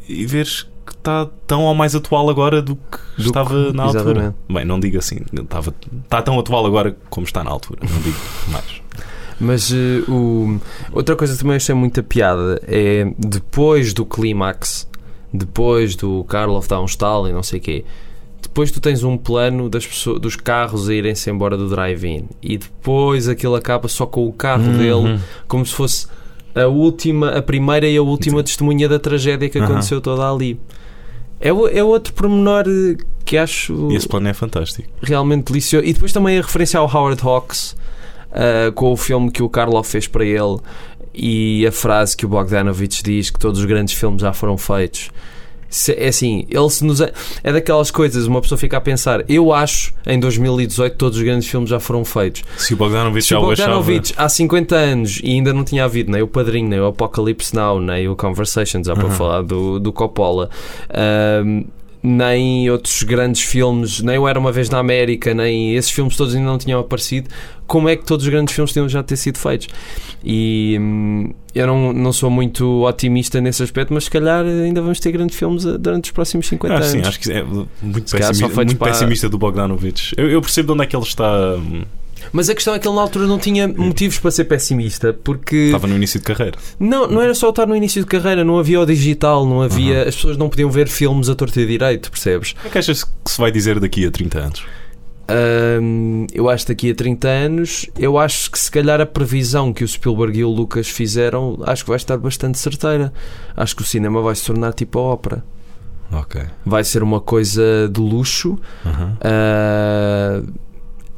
[0.10, 3.84] e veres que está tão ou mais atual agora do que Do estava que- na
[3.84, 4.02] altura.
[4.04, 4.36] exatamente.
[4.50, 7.80] Bem, não digo assim, estava, está tão atual agora como está na altura.
[7.90, 8.18] Não digo
[8.52, 8.81] mais.
[9.42, 10.60] Mas eh, o...
[10.94, 14.88] outra coisa que também achei muita piada é depois do clímax,
[15.34, 17.86] depois do Karloff um estalo e não sei o quê,
[18.42, 22.58] depois tu tens um plano das pessoas, dos carros a irem-se embora do drive-in e
[22.58, 24.78] depois aquilo acaba só com o carro Uhum.
[24.78, 26.08] dele como se fosse
[26.54, 29.66] a última, a primeira e a última testemunha da tragédia que Uhum.
[29.66, 30.60] aconteceu toda ali.
[31.40, 34.88] É, é outro pormenor eh, que acho esse plano é fantástico.
[35.02, 35.86] realmente delicioso.
[35.88, 37.76] E depois também a referência ao Howard Hawks
[38.32, 40.58] uh, com o filme que o Karloff fez para ele
[41.14, 45.10] e a frase que o Bogdanovich diz que todos os grandes filmes já foram feitos.
[45.70, 47.00] Se- É assim, ele se nos.
[47.00, 49.24] É daquelas coisas, uma pessoa fica a pensar.
[49.30, 52.44] Eu acho, em 2018, todos os grandes filmes já foram feitos.
[52.58, 53.70] Se o Bogdanovich Se já o o achava.
[53.76, 57.56] Bogdanovich há 50 anos e ainda não tinha havido nem o Padrinho, nem o Apocalypse
[57.56, 59.12] Now, nem o Conversations, já para Uhum.
[59.12, 60.50] falar do, do Coppola,
[60.90, 61.64] ahm,
[62.04, 66.34] nem outros grandes filmes, nem o Era Uma Vez na América, nem esses filmes todos
[66.36, 67.30] ainda não tinham aparecido,
[67.68, 69.68] como é que todos os grandes filmes tinham já ter sido feitos?
[70.24, 75.00] E hum, eu não, não sou muito otimista nesse aspecto, mas se calhar ainda vamos
[75.00, 76.92] ter grandes filmes eh, durante os próximos 50 Acho, anos.
[76.92, 80.14] sim, acho que é muito, pessimista, muito para- pessimista do Bogdanovich.
[80.18, 81.56] Eu, eu percebo de onde é que ele está.
[81.56, 81.84] hum,
[82.32, 85.56] Mas a questão é que ele na altura não tinha motivos para ser pessimista, porque
[85.68, 86.58] Estava no início de carreira.
[86.80, 90.08] Não, não era só estar no início de carreira, não havia o digital, não havia.
[90.08, 92.52] As pessoas não podiam ver filmes a torta e direito, percebes?
[92.52, 94.64] O que é que achas que se vai dizer daqui a 30 anos?
[96.34, 99.84] Eu acho que daqui a 30 anos, eu acho que se calhar a previsão que
[99.84, 103.14] o Spielberg e o Lucas fizeram, acho que vai estar bastante certeira.
[103.56, 105.44] Acho que o cinema vai se tornar tipo a ópera.
[106.12, 106.42] Ok.
[106.66, 109.16] Vai ser uma coisa de luxo, Uhum.
[109.22, 110.42] ah,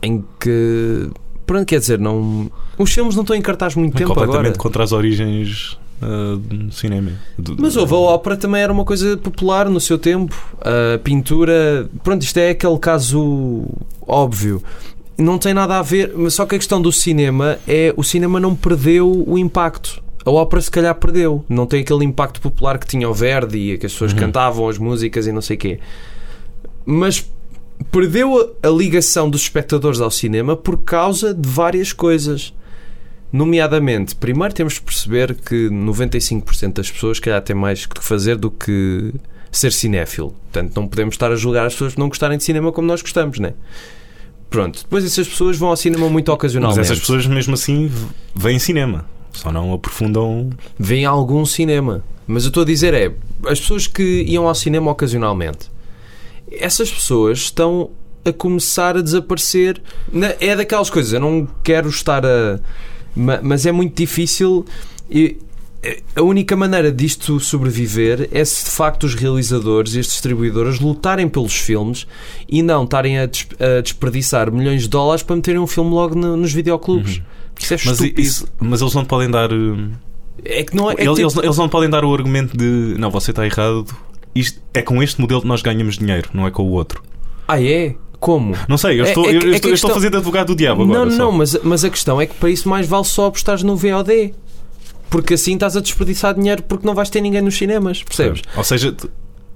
[0.04, 1.10] em que.
[1.46, 2.52] Pronto, quer dizer, não.
[2.78, 4.58] Os filmes não estão em cartaz muito tempo completamente agora.
[4.60, 7.12] contra as origens ah, do cinema.
[7.38, 10.36] Do- Mas houve a ópera também era uma coisa popular no seu tempo.
[10.62, 11.90] A pintura.
[12.04, 13.66] Pronto, isto é aquele caso
[14.08, 14.62] óbvio.
[15.18, 16.14] Não tem nada a ver.
[16.16, 20.02] Mas só que a questão do cinema é o cinema não perdeu o impacto.
[20.26, 21.44] A ópera se calhar perdeu.
[21.50, 24.20] Não tem aquele impacto popular que tinha o Verdi e que as pessoas Uhum.
[24.20, 25.80] cantavam as músicas e não sei o quê.
[26.86, 27.30] Mas
[27.92, 32.54] perdeu a, ligação dos espectadores ao cinema por causa de várias coisas.
[33.32, 38.52] Nomeadamente, primeiro temos de perceber que 95% das pessoas, calhar, têm mais que fazer do
[38.52, 39.12] que
[39.52, 40.36] ser cinéfilo.
[40.52, 43.02] Portanto, não podemos estar a julgar as pessoas por não gostarem de cinema como nós
[43.02, 43.54] gostamos, né?
[44.52, 46.82] Pronto, depois essas pessoas vão ao cinema muito Mas ocasionalmente.
[46.82, 49.06] essas pessoas, mesmo assim, v- veem cinema.
[49.32, 50.52] Só não aprofundam.
[50.78, 52.04] Vêm algum cinema.
[52.28, 53.12] Mas eu estou a dizer é,
[53.48, 55.72] as pessoas que iam ao cinema ocasionalmente,
[56.60, 57.90] essas pessoas estão
[58.26, 59.82] a começar a desaparecer.
[60.12, 62.60] Na- É daquelas coisas, eu não quero estar a.
[63.16, 64.66] ma- Mas é muito difícil.
[65.10, 65.38] e-
[66.16, 71.28] a única maneira disto sobreviver é se de facto os realizadores e as distribuidoras lutarem
[71.28, 72.08] pelos filmes
[72.48, 76.16] e não estarem a, des- a desperdiçar milhões de dólares para meterem um filme logo
[76.16, 77.22] no- nos videoclubes.
[77.60, 79.52] Isso é Mas, isso- mas eles não podem dar.
[79.52, 79.90] uh,
[80.46, 80.94] é que não é.
[80.94, 83.46] é que eles, tipo- eles- eles não podem dar o argumento de não, você está
[83.46, 83.86] errado.
[84.36, 87.02] Isto, é com este modelo que nós ganhamos dinheiro, não é com o outro.
[87.48, 87.96] Ah, é?
[88.20, 88.56] Como?
[88.70, 89.94] Não sei, eu É- estou, é eu, é eu a estou, eu estou questão- a
[89.94, 91.06] fazer de advogado do diabo agora.
[91.06, 91.18] não, só.
[91.18, 94.34] não, mas, mas a questão é que para isso mais vale só apostar no VOD.
[95.10, 98.42] Porque assim estás a desperdiçar dinheiro porque não vais ter ninguém nos cinemas, percebes?
[98.58, 98.96] Ou seja,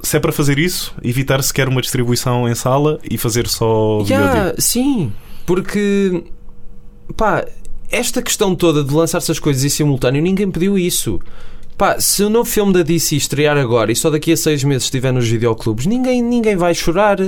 [0.04, 4.50] se é para fazer isso, evitar sequer uma distribuição em sala e fazer só Já,
[4.52, 4.62] VOD.
[4.62, 5.12] sim,
[5.48, 6.24] porque
[7.16, 7.46] pá,
[7.90, 11.20] esta questão toda de lançar essas coisas em simultâneo, ninguém pediu isso.
[11.78, 14.86] Pá, se o novo filme da DC estrear agora e só daqui a seis meses
[14.86, 17.20] estiver nos videoclubes, ninguém, ninguém vai chorar.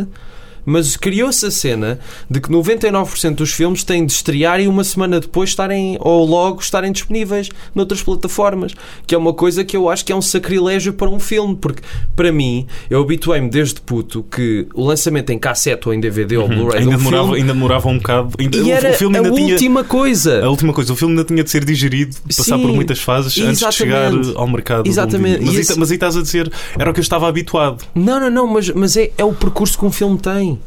[0.70, 5.20] Mas criou-se a cena de que 99% dos filmes têm de estrear e uma semana
[5.20, 8.74] depois estarem, ou logo estarem disponíveis noutras plataformas.
[9.08, 11.56] Que é uma coisa que eu acho que é um sacrilégio para um filme.
[11.56, 11.82] Porque,
[12.16, 16.48] para mim, eu habituei-me desde puto que o lançamento em cassete ou em DVD ou
[16.48, 18.30] Blu-ray de Ainda um demorava, filme ainda demorava um bocado.
[18.40, 19.54] Ainda, e o- era o filme a ainda tinha.
[19.54, 20.44] última coisa.
[20.46, 23.38] A última coisa, o filme ainda tinha de ser digerido, passar Sim, por muitas fases
[23.40, 24.84] antes de chegar ao mercado.
[24.84, 25.40] do Exatamente.
[25.44, 27.84] Mas, E aí, esse- mas aí estás a dizer, era o que eu estava habituado.
[27.96, 30.59] Não, não, não, mas, mas é, é o percurso que um filme tem.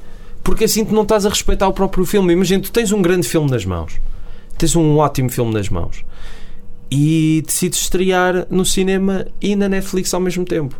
[0.42, 2.32] Porque assim tu não estás a respeitar o próprio filme.
[2.32, 4.00] Imagina, tu tens um grande filme nas mãos,
[4.58, 6.04] tens um ótimo filme nas mãos
[6.90, 10.78] e decides estrear no cinema e na Netflix ao mesmo tempo.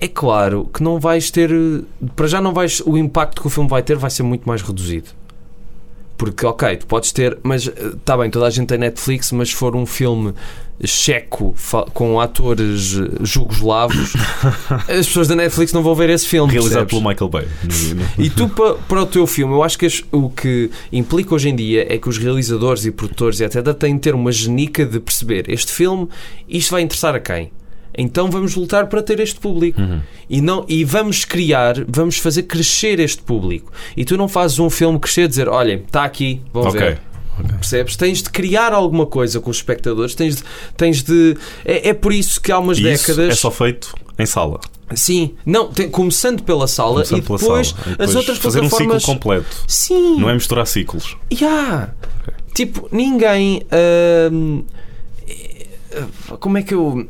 [0.00, 1.50] É claro que não vais ter.
[2.14, 2.80] Para já não vais.
[2.86, 5.10] O impacto que o filme vai ter vai ser muito mais reduzido.
[6.18, 9.54] Porque, ok, tu podes ter, mas está bem, toda a gente tem Netflix, mas se
[9.54, 10.34] for um filme
[10.84, 11.54] checo
[11.94, 14.14] com atores eh, jugoslavos,
[14.88, 16.52] as pessoas da Netflix não vão ver esse filme.
[16.52, 16.98] Realizado percebes?
[16.98, 17.48] pelo Michael Bay.
[18.18, 21.48] E tu, pa- para o teu filme, eu acho que as- o que implica hoje
[21.48, 23.72] em dia é que os realizadores e produtores e etc.
[23.74, 26.08] têm de ter uma genica de perceber este filme,
[26.48, 27.50] isto vai interessar a quem?
[27.96, 29.80] Então vamos lutar para ter este público.
[29.80, 30.00] Uhum.
[30.30, 33.72] E, não, e vamos criar, vamos fazer crescer este público.
[33.96, 36.78] E tu não fazes um filme crescer e dizer: olhem, está aqui, vão Ok.
[36.80, 37.00] ver.
[37.60, 37.96] Percebes?
[37.96, 40.42] Tens de criar alguma coisa com os espectadores, tens de.
[40.76, 43.32] Tens de é, é por isso que há umas E isso décadas.
[43.32, 44.58] é só feito em sala.
[44.94, 47.82] Sim, não, tem- começando pela sala Começando e pela depois, sala.
[47.86, 49.02] E as depois outras fazer um plataformas.
[49.02, 49.56] ciclo completo.
[49.68, 51.16] Sim, Não é misturar ciclos.
[51.32, 51.92] Yeah.
[52.54, 53.62] Tipo, ninguém.
[53.70, 54.30] eh,
[56.40, 57.06] como é que eu.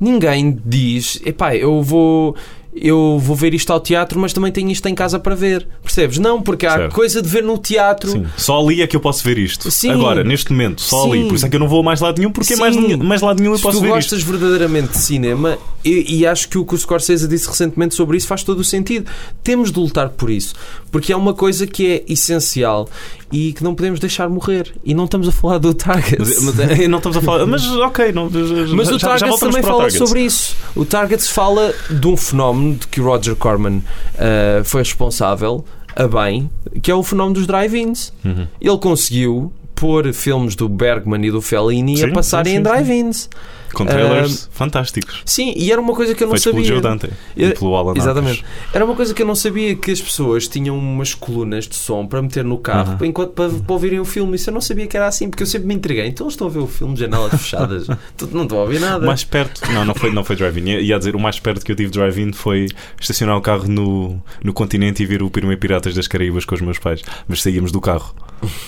[0.00, 2.36] Ninguém diz, epá, eu vou.
[2.78, 5.66] Eu vou ver isto ao teatro, mas também tenho isto em casa para ver.
[5.82, 6.18] Percebes?
[6.18, 6.94] Não, porque há Certo.
[6.94, 8.10] coisa de ver no teatro.
[8.10, 8.26] Sim.
[8.36, 9.70] Só ali é que eu posso ver isto.
[9.70, 9.90] Sim.
[9.92, 11.12] Agora, neste momento, só Sim.
[11.12, 11.28] ali.
[11.28, 12.60] Por isso é que eu não vou a mais lado nenhum, porque Sim.
[12.60, 14.30] mais, mais lado nenhum eu Se posso tu ver gostas isto.
[14.30, 18.26] verdadeiramente de cinema, e, e acho que o que o Scorsese disse recentemente sobre isso
[18.26, 19.10] faz todo o sentido.
[19.42, 20.54] Temos de lutar por isso,
[20.90, 22.88] porque é uma coisa que é essencial
[23.32, 24.72] e que não podemos deixar morrer.
[24.84, 26.18] E não estamos a falar do Target.
[26.18, 27.46] Mas, mas, não estamos a falar.
[27.46, 28.28] Mas ok, não,
[28.74, 30.54] Mas já, o Target também fala sobre isso.
[30.74, 33.82] O Target fala de um fenómeno de que o Roger Corman
[34.18, 36.50] ah, foi responsável a bem,
[36.82, 38.12] que é o fenómeno dos drive-ins.
[38.24, 38.46] Uhum.
[38.60, 42.64] Ele conseguiu pôr filmes do Bergman e do Fellini Sim, a passarem sim, em sim,
[42.64, 42.70] sim.
[42.70, 43.30] drive-ins.
[43.76, 45.22] Com trailers fantásticos.
[45.24, 46.80] Sim, e era uma coisa que eu não Feitos pelo sabia.
[46.80, 48.40] Joe Dante Eu- e pelo Alan Exatamente.
[48.44, 48.74] Arkus.
[48.74, 52.06] Era uma coisa que eu não sabia que as pessoas tinham umas colunas de som
[52.06, 52.96] para meter no carro Uhum.
[52.98, 54.36] para, enquanto, para, para ouvirem o filme.
[54.36, 56.06] Isso eu não sabia que era assim, porque eu sempre me entreguei.
[56.06, 57.86] Então eles estão a ver o filme de janelas fechadas.
[58.32, 59.04] Não estão a ouvir nada.
[59.04, 60.66] O mais perto, não, não foi, não foi drive-in.
[60.80, 62.66] Ia- dizer, o mais perto que eu tive de drive-in foi
[63.00, 66.60] estacionar o carro no, no continente e ver o primeiro Piratas das Caraíbas com os
[66.62, 67.02] meus pais.
[67.28, 68.14] Mas saíamos do carro.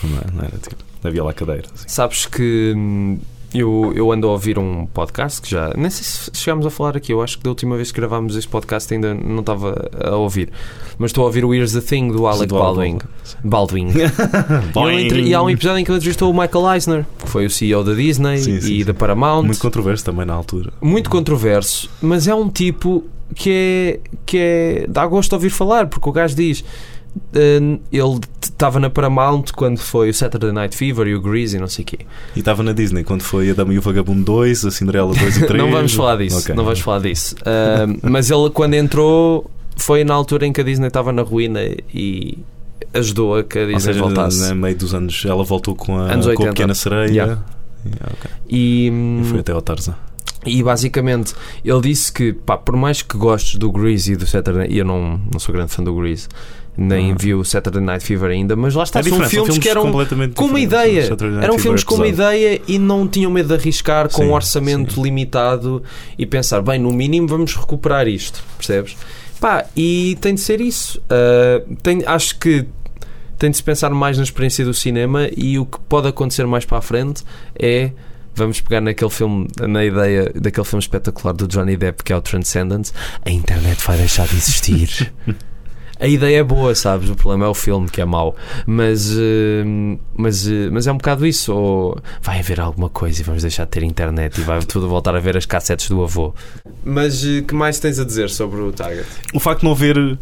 [0.03, 1.65] Não, é- não era tipo, havia lá cadeira.
[1.75, 1.89] assim.
[1.89, 3.19] Sabes que hum,
[3.55, 5.73] eu, eu ando a ouvir um podcast que já.
[5.77, 7.13] Nem sei se chegámos a falar aqui.
[7.13, 10.51] Eu acho que da última vez que gravámos este podcast ainda não estava a ouvir.
[10.99, 12.99] Mas estou a ouvir o Here's the Thing do Alec Alec Baldwin.
[13.45, 13.89] Baldwin.
[14.89, 17.47] E, entre- e há um episódio em que ele entrevistou o Michael Eisner, que foi
[17.47, 18.85] o CEO da Disney Sim, sim, e sim.
[18.85, 19.45] da Paramount.
[19.45, 20.73] Muito controverso também na altura.
[20.81, 25.87] muito controverso, mas é um tipo que é, que é dá gosto de ouvir falar,
[25.87, 26.65] porque o gajo diz
[27.93, 31.69] ele estava na Paramount quando foi o Saturday Night Fever e o Grease e não
[31.69, 31.99] sei o quê.
[32.35, 35.37] E estava na Disney quando foi a Dama e o Vagabundo 2, a Cinderela 2
[35.39, 35.63] e 3.
[35.63, 36.55] não vamos falar disso, Ok.
[36.55, 37.35] não vamos falar disso.
[37.45, 41.61] Ah, mas ele quando entrou foi na altura em que a Disney estava na ruína
[41.95, 42.39] e
[42.95, 44.49] ajudou a que a Ou Disney seja, voltasse.
[44.49, 46.49] no meio dos anos, ela voltou com a, com a 80.
[46.49, 47.09] Pequena Sereia.
[47.11, 47.39] Yeah.
[47.85, 48.31] E, ok.
[48.49, 48.87] E,
[49.23, 49.95] E foi até ao Tarzan.
[50.47, 54.69] E basicamente ele disse que, pá, por mais que gostes do Grease e do Saturday
[54.71, 56.29] e eu não, não sou grande fã do Grease,
[56.79, 57.17] nem Ah.
[57.19, 59.69] vi o Saturday Night Fever ainda, mas lá está, É são diferente, são filmes que
[59.69, 61.11] eram completamente com uma ideia.
[61.43, 64.33] Eram filmes é com uma ideia e não tinham medo de arriscar com Sim, um
[64.33, 65.03] orçamento sim.
[65.03, 65.83] limitado
[66.17, 68.97] e pensar, bem, no mínimo vamos recuperar isto, percebes?
[69.41, 71.01] Pá, e tem de ser isso.
[71.11, 72.65] Ah, tem, acho que
[73.39, 76.65] tem de se pensar mais na experiência do cinema e o que pode acontecer mais
[76.65, 77.23] para a frente
[77.59, 77.91] é
[78.35, 82.21] vamos pegar naquele filme, na ideia daquele filme espetacular do Johnny Depp que é o
[82.21, 82.93] Transcendence,
[83.25, 85.13] a internet vai deixar de existir.
[86.01, 87.11] A ideia é boa, sabes?
[87.11, 88.37] O problema é o filme que é mau.
[88.67, 89.65] Mas, eh,
[90.17, 91.53] mas, eh, mas é um bocado isso.
[91.53, 95.17] Ou vai haver alguma coisa e vamos deixar de ter internet e vai tudo voltar
[95.17, 96.33] a ver as cassetes do avô.
[96.85, 99.09] Mas o que mais tens a dizer sobre o Target?
[99.35, 100.19] O facto de não haver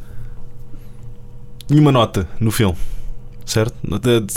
[1.68, 2.76] nenhuma nota no filme.
[3.46, 3.74] Certo?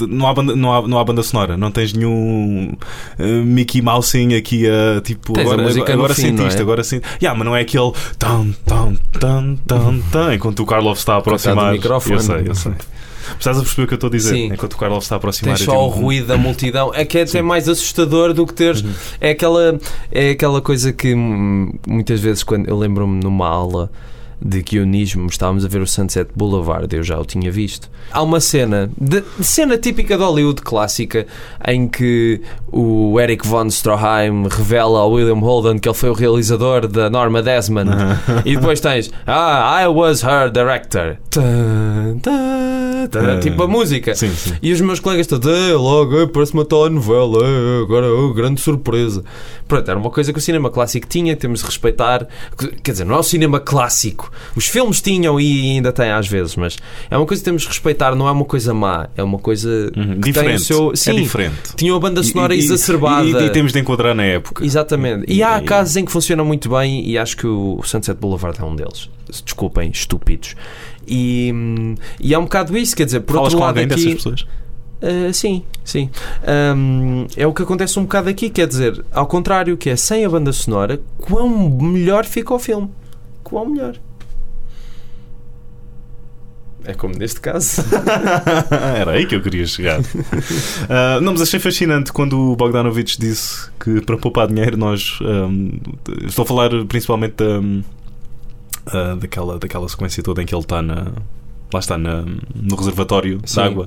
[0.08, 2.72] Não há, banda, não, há, não há banda sonora, não tens nenhum
[3.18, 5.34] eh, Mickey Mousing aqui a tipo.
[5.34, 6.62] Tens a agora música agora no fim, sentiste, é?
[6.62, 7.08] agora senti.
[7.20, 11.18] Yeah, mas não é aquele tan, tan, tan, tan, tan, enquanto o Carlos está a
[11.18, 11.74] aproximar.
[11.74, 12.16] microfone.
[12.18, 12.74] Eu sei, eu sei.
[13.38, 14.34] Estás a perceber o que eu estou a dizer?
[14.36, 14.54] Sim.
[14.54, 15.56] Enquanto o Carlos está a aproximar.
[15.56, 16.92] Tens só o digo, ruído da multidão.
[16.94, 18.82] É que é até mais assustador do que teres.
[18.82, 18.94] Uhum.
[19.20, 19.80] É, aquela,
[20.12, 23.92] é aquela coisa que hum, muitas vezes, quando eu lembro-me numa aula
[24.42, 27.90] de guionismo, estávamos a ver o Sunset Boulevard, eu já o tinha visto.
[28.12, 31.28] Há uma cena, de, cena típica de Hollywood clássica,
[31.68, 36.88] em que o Eric von Stroheim revela ao William Holden que ele foi o realizador
[36.88, 37.90] da Norma Desmond.
[38.46, 41.18] E depois tens Ah, I was her director.
[42.28, 43.40] Ah.
[43.42, 44.14] tipo a música.
[44.16, 44.54] Sim, sim.
[44.62, 48.60] E os meus colegas todos, "Eh, logo, eh, parece uma telenovela, eh, agora, oh, grande
[48.62, 49.24] surpresa.
[49.68, 52.28] Pronto, era uma coisa que o cinema clássico tinha, temos de respeitar.
[52.84, 54.32] Quer dizer, não é o cinema clássico.
[54.56, 56.78] Os filmes tinham e ainda têm às vezes, mas
[57.10, 59.70] é uma coisa que temos de respeitar, não é uma coisa má, é uma coisa
[59.96, 60.16] Uhum.
[60.16, 60.62] que tem Diferente.
[60.62, 60.92] o seu.
[60.92, 61.76] É Sim, diferente.
[61.76, 63.26] tinha uma banda sonora e- exacerbada.
[63.26, 64.64] E, e temos de enquadrar na época.
[64.66, 65.26] Exatamente.
[65.28, 68.60] E há E- casos em que funciona muito bem e acho que o Sunset Boulevard
[68.60, 69.10] é um deles.
[69.46, 70.56] Desculpem, estúpidos.
[71.08, 74.16] E, hum, e é um bocado isso, quer dizer, por Falas outro lado alguém aqui.
[74.16, 74.42] pessoas?
[75.02, 76.10] Uh, sim, sim.
[76.76, 80.26] Um, é o que acontece um bocado aqui, quer dizer, ao contrário, que é sem
[80.26, 82.90] a banda sonora, quão melhor fica o filme.
[83.44, 83.96] Quão melhor.
[86.86, 87.84] É como neste caso.
[89.00, 90.00] Era aí que eu queria chegar.
[90.90, 95.20] Ah, não, mas achei fascinante quando o Bogdanovich disse que para poupar dinheiro nós.
[95.22, 95.70] ahm,
[96.26, 97.60] estou a falar principalmente da,
[98.88, 101.08] ah, daquela, daquela sequência toda em que ele está na.
[101.72, 103.62] Lá está na- no reservatório Sim.
[103.62, 103.86] de água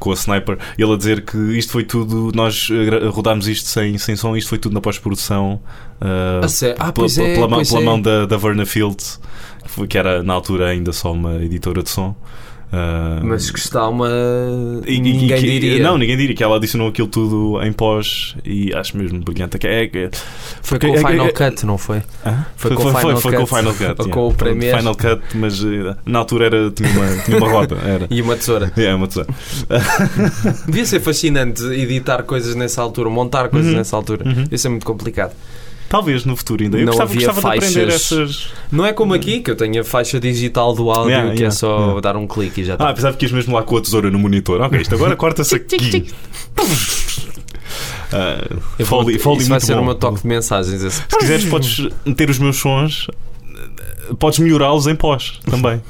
[0.00, 0.58] com a sniper.
[0.76, 2.32] Ele a dizer que isto foi tudo.
[2.34, 2.68] Nós
[3.12, 5.60] rodámos isto sem, sem som, isto foi tudo na pós-produção.
[6.00, 7.84] ah, A sé- ah, pela, é, pela pela é.
[7.84, 9.20] mão da, da Verna Fields,
[9.72, 12.14] que, foi- que era na altura ainda só uma editora de som.
[12.74, 14.08] Ah, Mas que está uma.
[14.86, 15.82] e- Ninguém que- diria.
[15.82, 19.58] Não, ninguém diria que ela adicionou aquilo tudo em pós e acho mesmo brilhante.
[19.66, 20.10] É, é,
[20.62, 22.00] Foi porque- com o é- Final é- Cut, não foi?
[22.56, 23.58] Foi foi, com o foi, Final foi com o Cut.
[23.58, 24.08] Final Cut.
[24.10, 24.78] Com o Premiere.
[24.78, 27.76] Final Cut, mas eh, na altura era, tinha, uma, tinha uma roda.
[27.84, 28.06] Era.
[28.10, 28.72] E uma tesoura.
[28.82, 29.28] É, uma tesoura.
[30.66, 33.76] Devia ser fascinante editar coisas nessa altura, montar coisas Uhum.
[33.76, 34.26] nessa altura.
[34.26, 34.44] Uhum.
[34.44, 35.32] Devia ser muito complicado.
[35.88, 36.78] Talvez no futuro ainda.
[36.78, 38.12] Eu Não gostava, havia gostava de aprender faixas.
[38.12, 38.48] essas.
[38.70, 41.38] Não é como aqui, que eu tenho a faixa digital do áudio, Yeah, que é
[41.40, 42.00] yeah, só yeah.
[42.00, 42.88] dar um clique e já está.
[42.88, 44.60] Ah, pensava que ias mesmo lá com a tesoura no monitor.
[44.62, 46.06] Ok, isto agora corta-se aqui.
[48.12, 48.44] Ah,
[48.78, 49.84] Eu vou- Foley, Foley isso vai ser bom.
[49.84, 50.82] meu toque de mensagens.
[50.82, 50.96] Esse.
[51.08, 53.06] Se quiseres, podes meter os meus sons,
[54.18, 55.82] podes melhorá-los em pós também.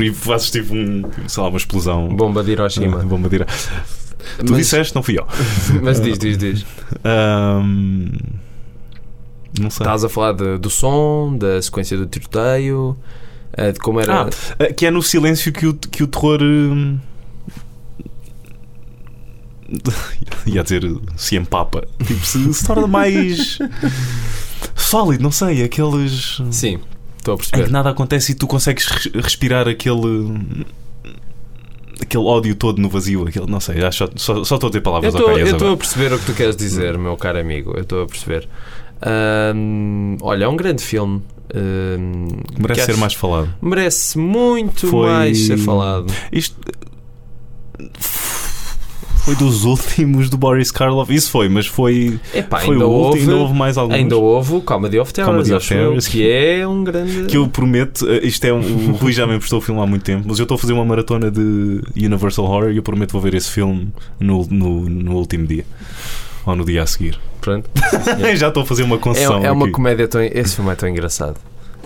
[0.00, 2.08] E fazes tipo um, sei lá, uma explosão.
[2.08, 3.00] Bomba de Hiroshima.
[3.00, 3.46] Ah, bomba de ira-
[4.38, 5.26] Tu Mas- disseste, não fui eu.
[5.82, 6.66] Mas diz, diz, diz.
[7.04, 8.12] Ahm,
[9.60, 9.84] não sei.
[9.84, 12.96] Estás a falar de- do som, da sequência do tiroteio,
[13.52, 14.22] eh, de como era.
[14.22, 16.40] Ah, ah, que é no silêncio que o, que o terror.
[16.42, 16.98] hum,
[20.46, 20.82] ia dizer
[21.16, 21.86] se empapa.
[22.06, 23.58] Tipo, se, se torna mais
[24.76, 25.62] sólido, não sei.
[25.64, 26.40] Aqueles.
[26.50, 26.78] Sim,
[27.18, 27.70] estou a em que perceber.
[27.72, 30.56] nada acontece e tu consegues res- respirar aquele.
[32.00, 33.26] aquele ódio todo no vazio.
[33.26, 35.20] Aquele, não sei, acho, só, só estou a Eu palavras eu
[35.56, 37.72] estou a perceber o que tu queres dizer, meu caro amigo.
[37.76, 38.48] Eu estou a perceber.
[40.22, 41.22] Olha, é um grande filme.
[41.54, 42.28] Ahm,
[42.58, 43.48] Merece ser acho- mais falado.
[43.62, 46.12] Merece muito Foi- mais ser falado.
[46.32, 46.56] Isto.
[49.24, 51.12] Foi dos últimos do Boris Karloff.
[51.12, 52.18] Isso foi, mas foi.
[52.32, 53.94] Epá, foi ainda, o houve, último, ainda houve mais alguns.
[53.96, 56.06] ainda houve o Comedy of Terrors, Comedy of Terrors.
[56.06, 57.24] que é um grande.
[57.26, 59.86] Que eu prometo, eh, isto é um, o Rui já me emprestou o filme há
[59.86, 63.10] muito tempo, mas eu estou a fazer uma maratona de Universal Horror e eu prometo
[63.12, 63.88] vou ver esse filme
[64.20, 65.64] no, no, no último dia.
[66.46, 67.18] Ou no dia a seguir.
[67.40, 67.68] Pronto.
[68.36, 69.44] já estou a fazer uma É, concessão.
[69.44, 69.72] é uma aqui.
[69.72, 70.22] comédia tão.
[70.22, 71.36] Esse filme é tão engraçado.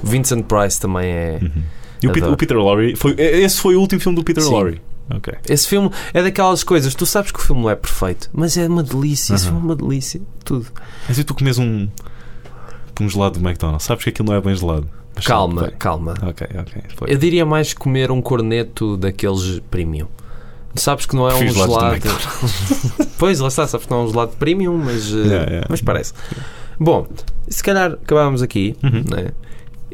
[0.02, 1.38] Vincent Price também é.
[1.42, 1.62] Uhum.
[2.02, 4.50] E o, Peter- o Peter Lorre, foi, esse foi o último filme do Peter Sim.
[4.50, 4.80] Lorre.
[5.48, 8.66] Esse filme é daquelas coisas, tu sabes que o filme não é perfeito, mas é
[8.68, 9.34] uma delícia.
[9.34, 9.56] Esse Aham.
[9.56, 10.20] filme é uma delícia.
[10.44, 10.66] Tudo.
[11.08, 11.88] Mas e tu comes um,
[13.00, 13.84] um gelado do McDonald's?
[13.84, 14.88] Sabes que aquilo não é bem gelado.
[15.14, 16.14] Mas Calma, calma.
[17.08, 20.06] Eu diria mais comer um corneto daqueles premium.
[20.74, 22.00] Sabes que não é um Prefiro do gelado.
[23.18, 25.66] pois, lá está, sabes que não é um gelado premium, mas, eh, Yeah, yeah.
[25.68, 26.12] mas parece.
[26.78, 27.06] Bom,
[27.48, 29.04] se calhar acabámos aqui, Uhum.
[29.10, 29.30] né?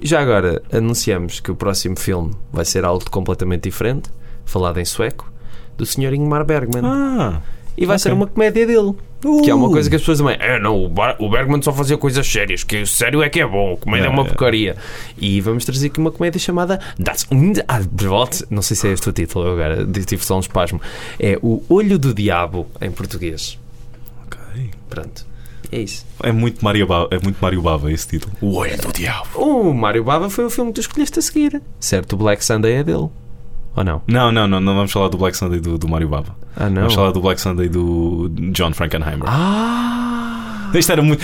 [0.03, 4.11] Já agora anunciamos que o próximo filme vai ser algo completamente diferente,
[4.45, 5.33] falado em sueco,
[5.79, 6.13] do Sr.
[6.15, 6.83] Ingmar Bergman.
[6.85, 7.41] Ah,
[7.77, 7.99] e vai ok.
[8.03, 8.95] ser uma comédia dele.
[9.43, 9.73] Que é uma Uh.
[9.73, 10.37] coisa que as pessoas também.
[10.39, 13.77] É, não, o, Bergman só fazia coisas sérias, que o sério é que é bom,
[13.77, 14.77] comédia é Yeah, uma porcaria.
[15.19, 18.45] E vamos trazer aqui uma comédia chamada Das Unabot.
[18.51, 20.81] Não sei se é este o título agora, tive só um espasmo.
[21.19, 23.59] É O Olho do Diabo em português.
[24.27, 24.71] ok.
[24.89, 25.27] Pronto.
[25.73, 26.07] É isso.
[26.23, 28.33] É muito Mario Bava, é muito Mario Bava esse título.
[28.41, 29.27] O olho do diabo.
[29.35, 31.61] O Mário Bava foi o filme que tu escolheste a seguir.
[31.81, 33.09] Certo, o Black Sunday é dele.
[33.77, 34.03] Ou não?
[34.07, 36.35] Não, não, não, não vamos falar do Black Sunday do, do Mario Bava.
[36.57, 36.83] Ah, não.
[36.83, 39.25] Vamos falar do Black Sunday do John Frankenheimer.
[39.27, 40.71] Ah!
[40.75, 41.23] Isto era muito.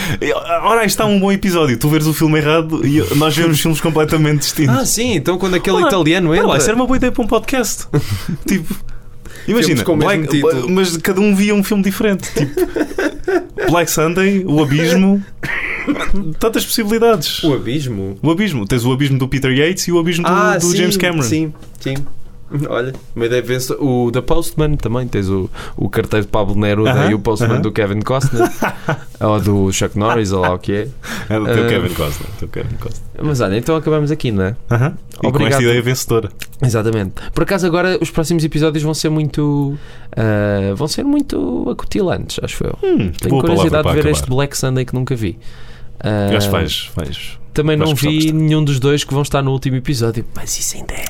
[0.62, 1.77] Ora, aí está um bom episódio.
[1.79, 4.75] Tu vês o filme errado e nós vemos filmes completamente distintos.
[4.77, 6.47] Ah, sim, então quando aquele Olá, italiano entra.
[6.47, 7.87] lá, isso era uma boa ideia para um podcast.
[8.47, 8.75] tipo,
[9.49, 12.31] imagina, Black- mas cada um via um filme diferente.
[12.33, 15.23] Tipo, Black Sunday, O Abismo.
[16.38, 17.43] Tantas possibilidades.
[17.43, 18.17] O Abismo.
[18.23, 18.67] O Abismo.
[18.67, 21.23] Tens o Abismo do Peter Yates e o Abismo do, Ah, do sim, James Cameron.
[21.23, 21.95] Sim, sim.
[22.69, 23.75] Olha, uma ideia pensa.
[23.83, 27.53] O The Postman também tens o, o carteiro de Pablo Neruda Aham, e o Postman
[27.55, 27.61] aham.
[27.61, 28.49] do Kevin Costner
[29.21, 30.88] ou do Chuck Norris, ou lá o que é.
[31.29, 31.69] É do teu Ah.
[31.69, 32.29] Kevin Costner.
[32.38, 33.03] teu Kevin Costner.
[33.23, 34.57] Mas olha, então acabamos aqui, não é?
[34.71, 34.94] Aham.
[35.23, 36.31] E com esta ideia vencedora.
[36.61, 37.15] Exatamente.
[37.33, 39.79] Por acaso agora os próximos episódios vão ser muito.
[40.17, 42.79] ah, vão ser muito acutilantes, acho eu.
[42.83, 44.11] Hum, Tenho curiosidade de ver acabar.
[44.11, 45.38] este Black Sunday que nunca vi.
[46.00, 47.38] Ah, Eu Acho que vais, vais.
[47.55, 50.25] Também não vi nenhum dos dois que vão estar no último episódio.
[50.35, 51.05] Mas isso ainda é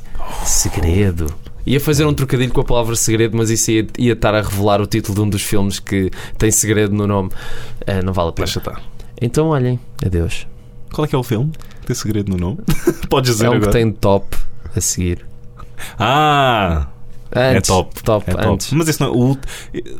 [0.45, 1.26] segredo.
[1.64, 4.80] Ia fazer um trocadilho com a palavra segredo, mas isso ia, ia estar a revelar
[4.80, 7.30] o título de um dos filmes que tem segredo no nome.
[7.87, 8.47] Ah, não vale a pena.
[8.47, 8.83] Deixa estar.
[9.20, 10.47] Então olhem, adeus.
[10.93, 11.53] Qual é que é o filme?
[11.87, 12.59] Tem segredo no nome?
[13.09, 13.70] Podes dizer é um agora.
[13.70, 14.37] que tem top
[14.74, 15.24] a seguir.
[15.99, 16.89] Ah!
[17.35, 18.03] Antes, é top.
[18.03, 18.47] Top, É top.
[18.47, 18.72] antes.
[18.72, 19.47] Mas esse não, o, ult-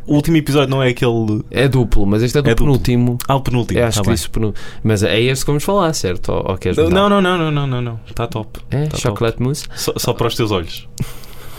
[0.07, 1.43] o último episódio não é aquele.
[1.51, 2.67] É duplo, mas este é do É duplo.
[2.67, 3.19] penúltimo.
[3.29, 3.81] Ah, o penúltimo.
[3.81, 4.15] Eu acho tá que bem.
[4.15, 4.65] disse penúltimo.
[4.85, 6.31] Mas é este que vamos falar, certo?
[6.33, 8.01] Ou, ou queres Não, não, não, não, não, não, não.
[8.09, 8.61] Está top.
[8.71, 8.87] É?
[8.87, 9.65] tá chocolate mousse?
[9.75, 10.89] Só, só para os teus olhos.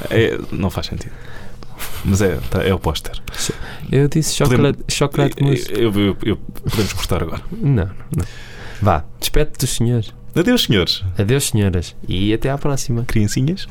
[0.09, 1.11] É, não faz sentido.
[2.05, 3.13] Mas é, tá- é o póster.
[3.91, 5.71] Eu disse chocolate, chocolate mousse.
[5.71, 6.37] Eu- eu- eu- eu-
[6.69, 7.41] podemos cortar agora.
[7.51, 8.25] Não, não.
[8.81, 10.13] Vá, despede dos senhores.
[10.35, 11.03] Adeus, senhores.
[11.17, 11.95] Adeus, senhoras.
[12.07, 13.03] E até à próxima.
[13.05, 13.67] Criancinhas.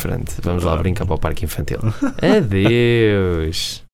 [0.00, 1.78] Pronto, vamos lá brincar para o parque infantil.
[2.20, 3.86] Adeus.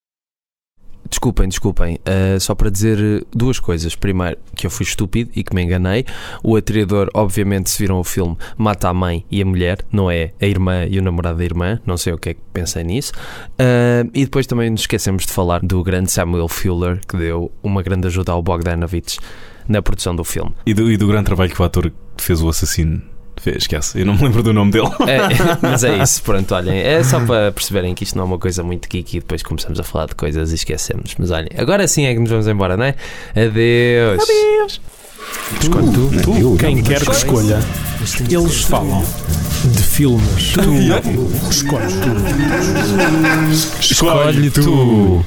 [1.09, 1.99] Desculpem, desculpem.
[1.99, 3.95] Uh, só para dizer duas coisas.
[3.95, 6.05] Primeiro, que eu fui estúpido e que me enganei.
[6.43, 10.33] O atirador, obviamente, se viram o filme, mata a mãe e a mulher, não é
[10.41, 11.81] a irmã e o namorado da irmã.
[11.87, 13.13] Não sei o que é que pensei nisso.
[13.53, 17.83] Uh, e depois também nos esquecemos de falar do grande Samuel Fuller, que deu uma
[17.83, 19.19] grande ajuda ao Bogdanovich
[19.69, 20.53] na produção do filme.
[20.67, 23.14] E do, e do grande trabalho que o ator fez o assassino
[23.45, 23.59] fez.
[23.59, 24.01] Esquece.
[24.01, 24.89] Eu não me lembro do nome dele.
[25.07, 25.29] É,
[25.63, 28.63] mas é isso, pronto, olhem, é só para perceberem que isto não é uma coisa
[28.63, 31.15] muito geek e depois começamos a falar de coisas e esquecemos.
[31.19, 32.95] Mas olhem, agora sim é que nos vamos embora, não é?
[33.31, 34.23] Adeus.
[34.23, 34.81] Adeus.
[35.61, 37.59] Escolhe tu, Tu, quem quer que escolha.
[38.31, 39.05] Eles falam
[39.65, 40.53] de filmes.
[40.53, 43.81] Tu escolhe tu.
[43.81, 45.25] Escolhe tu.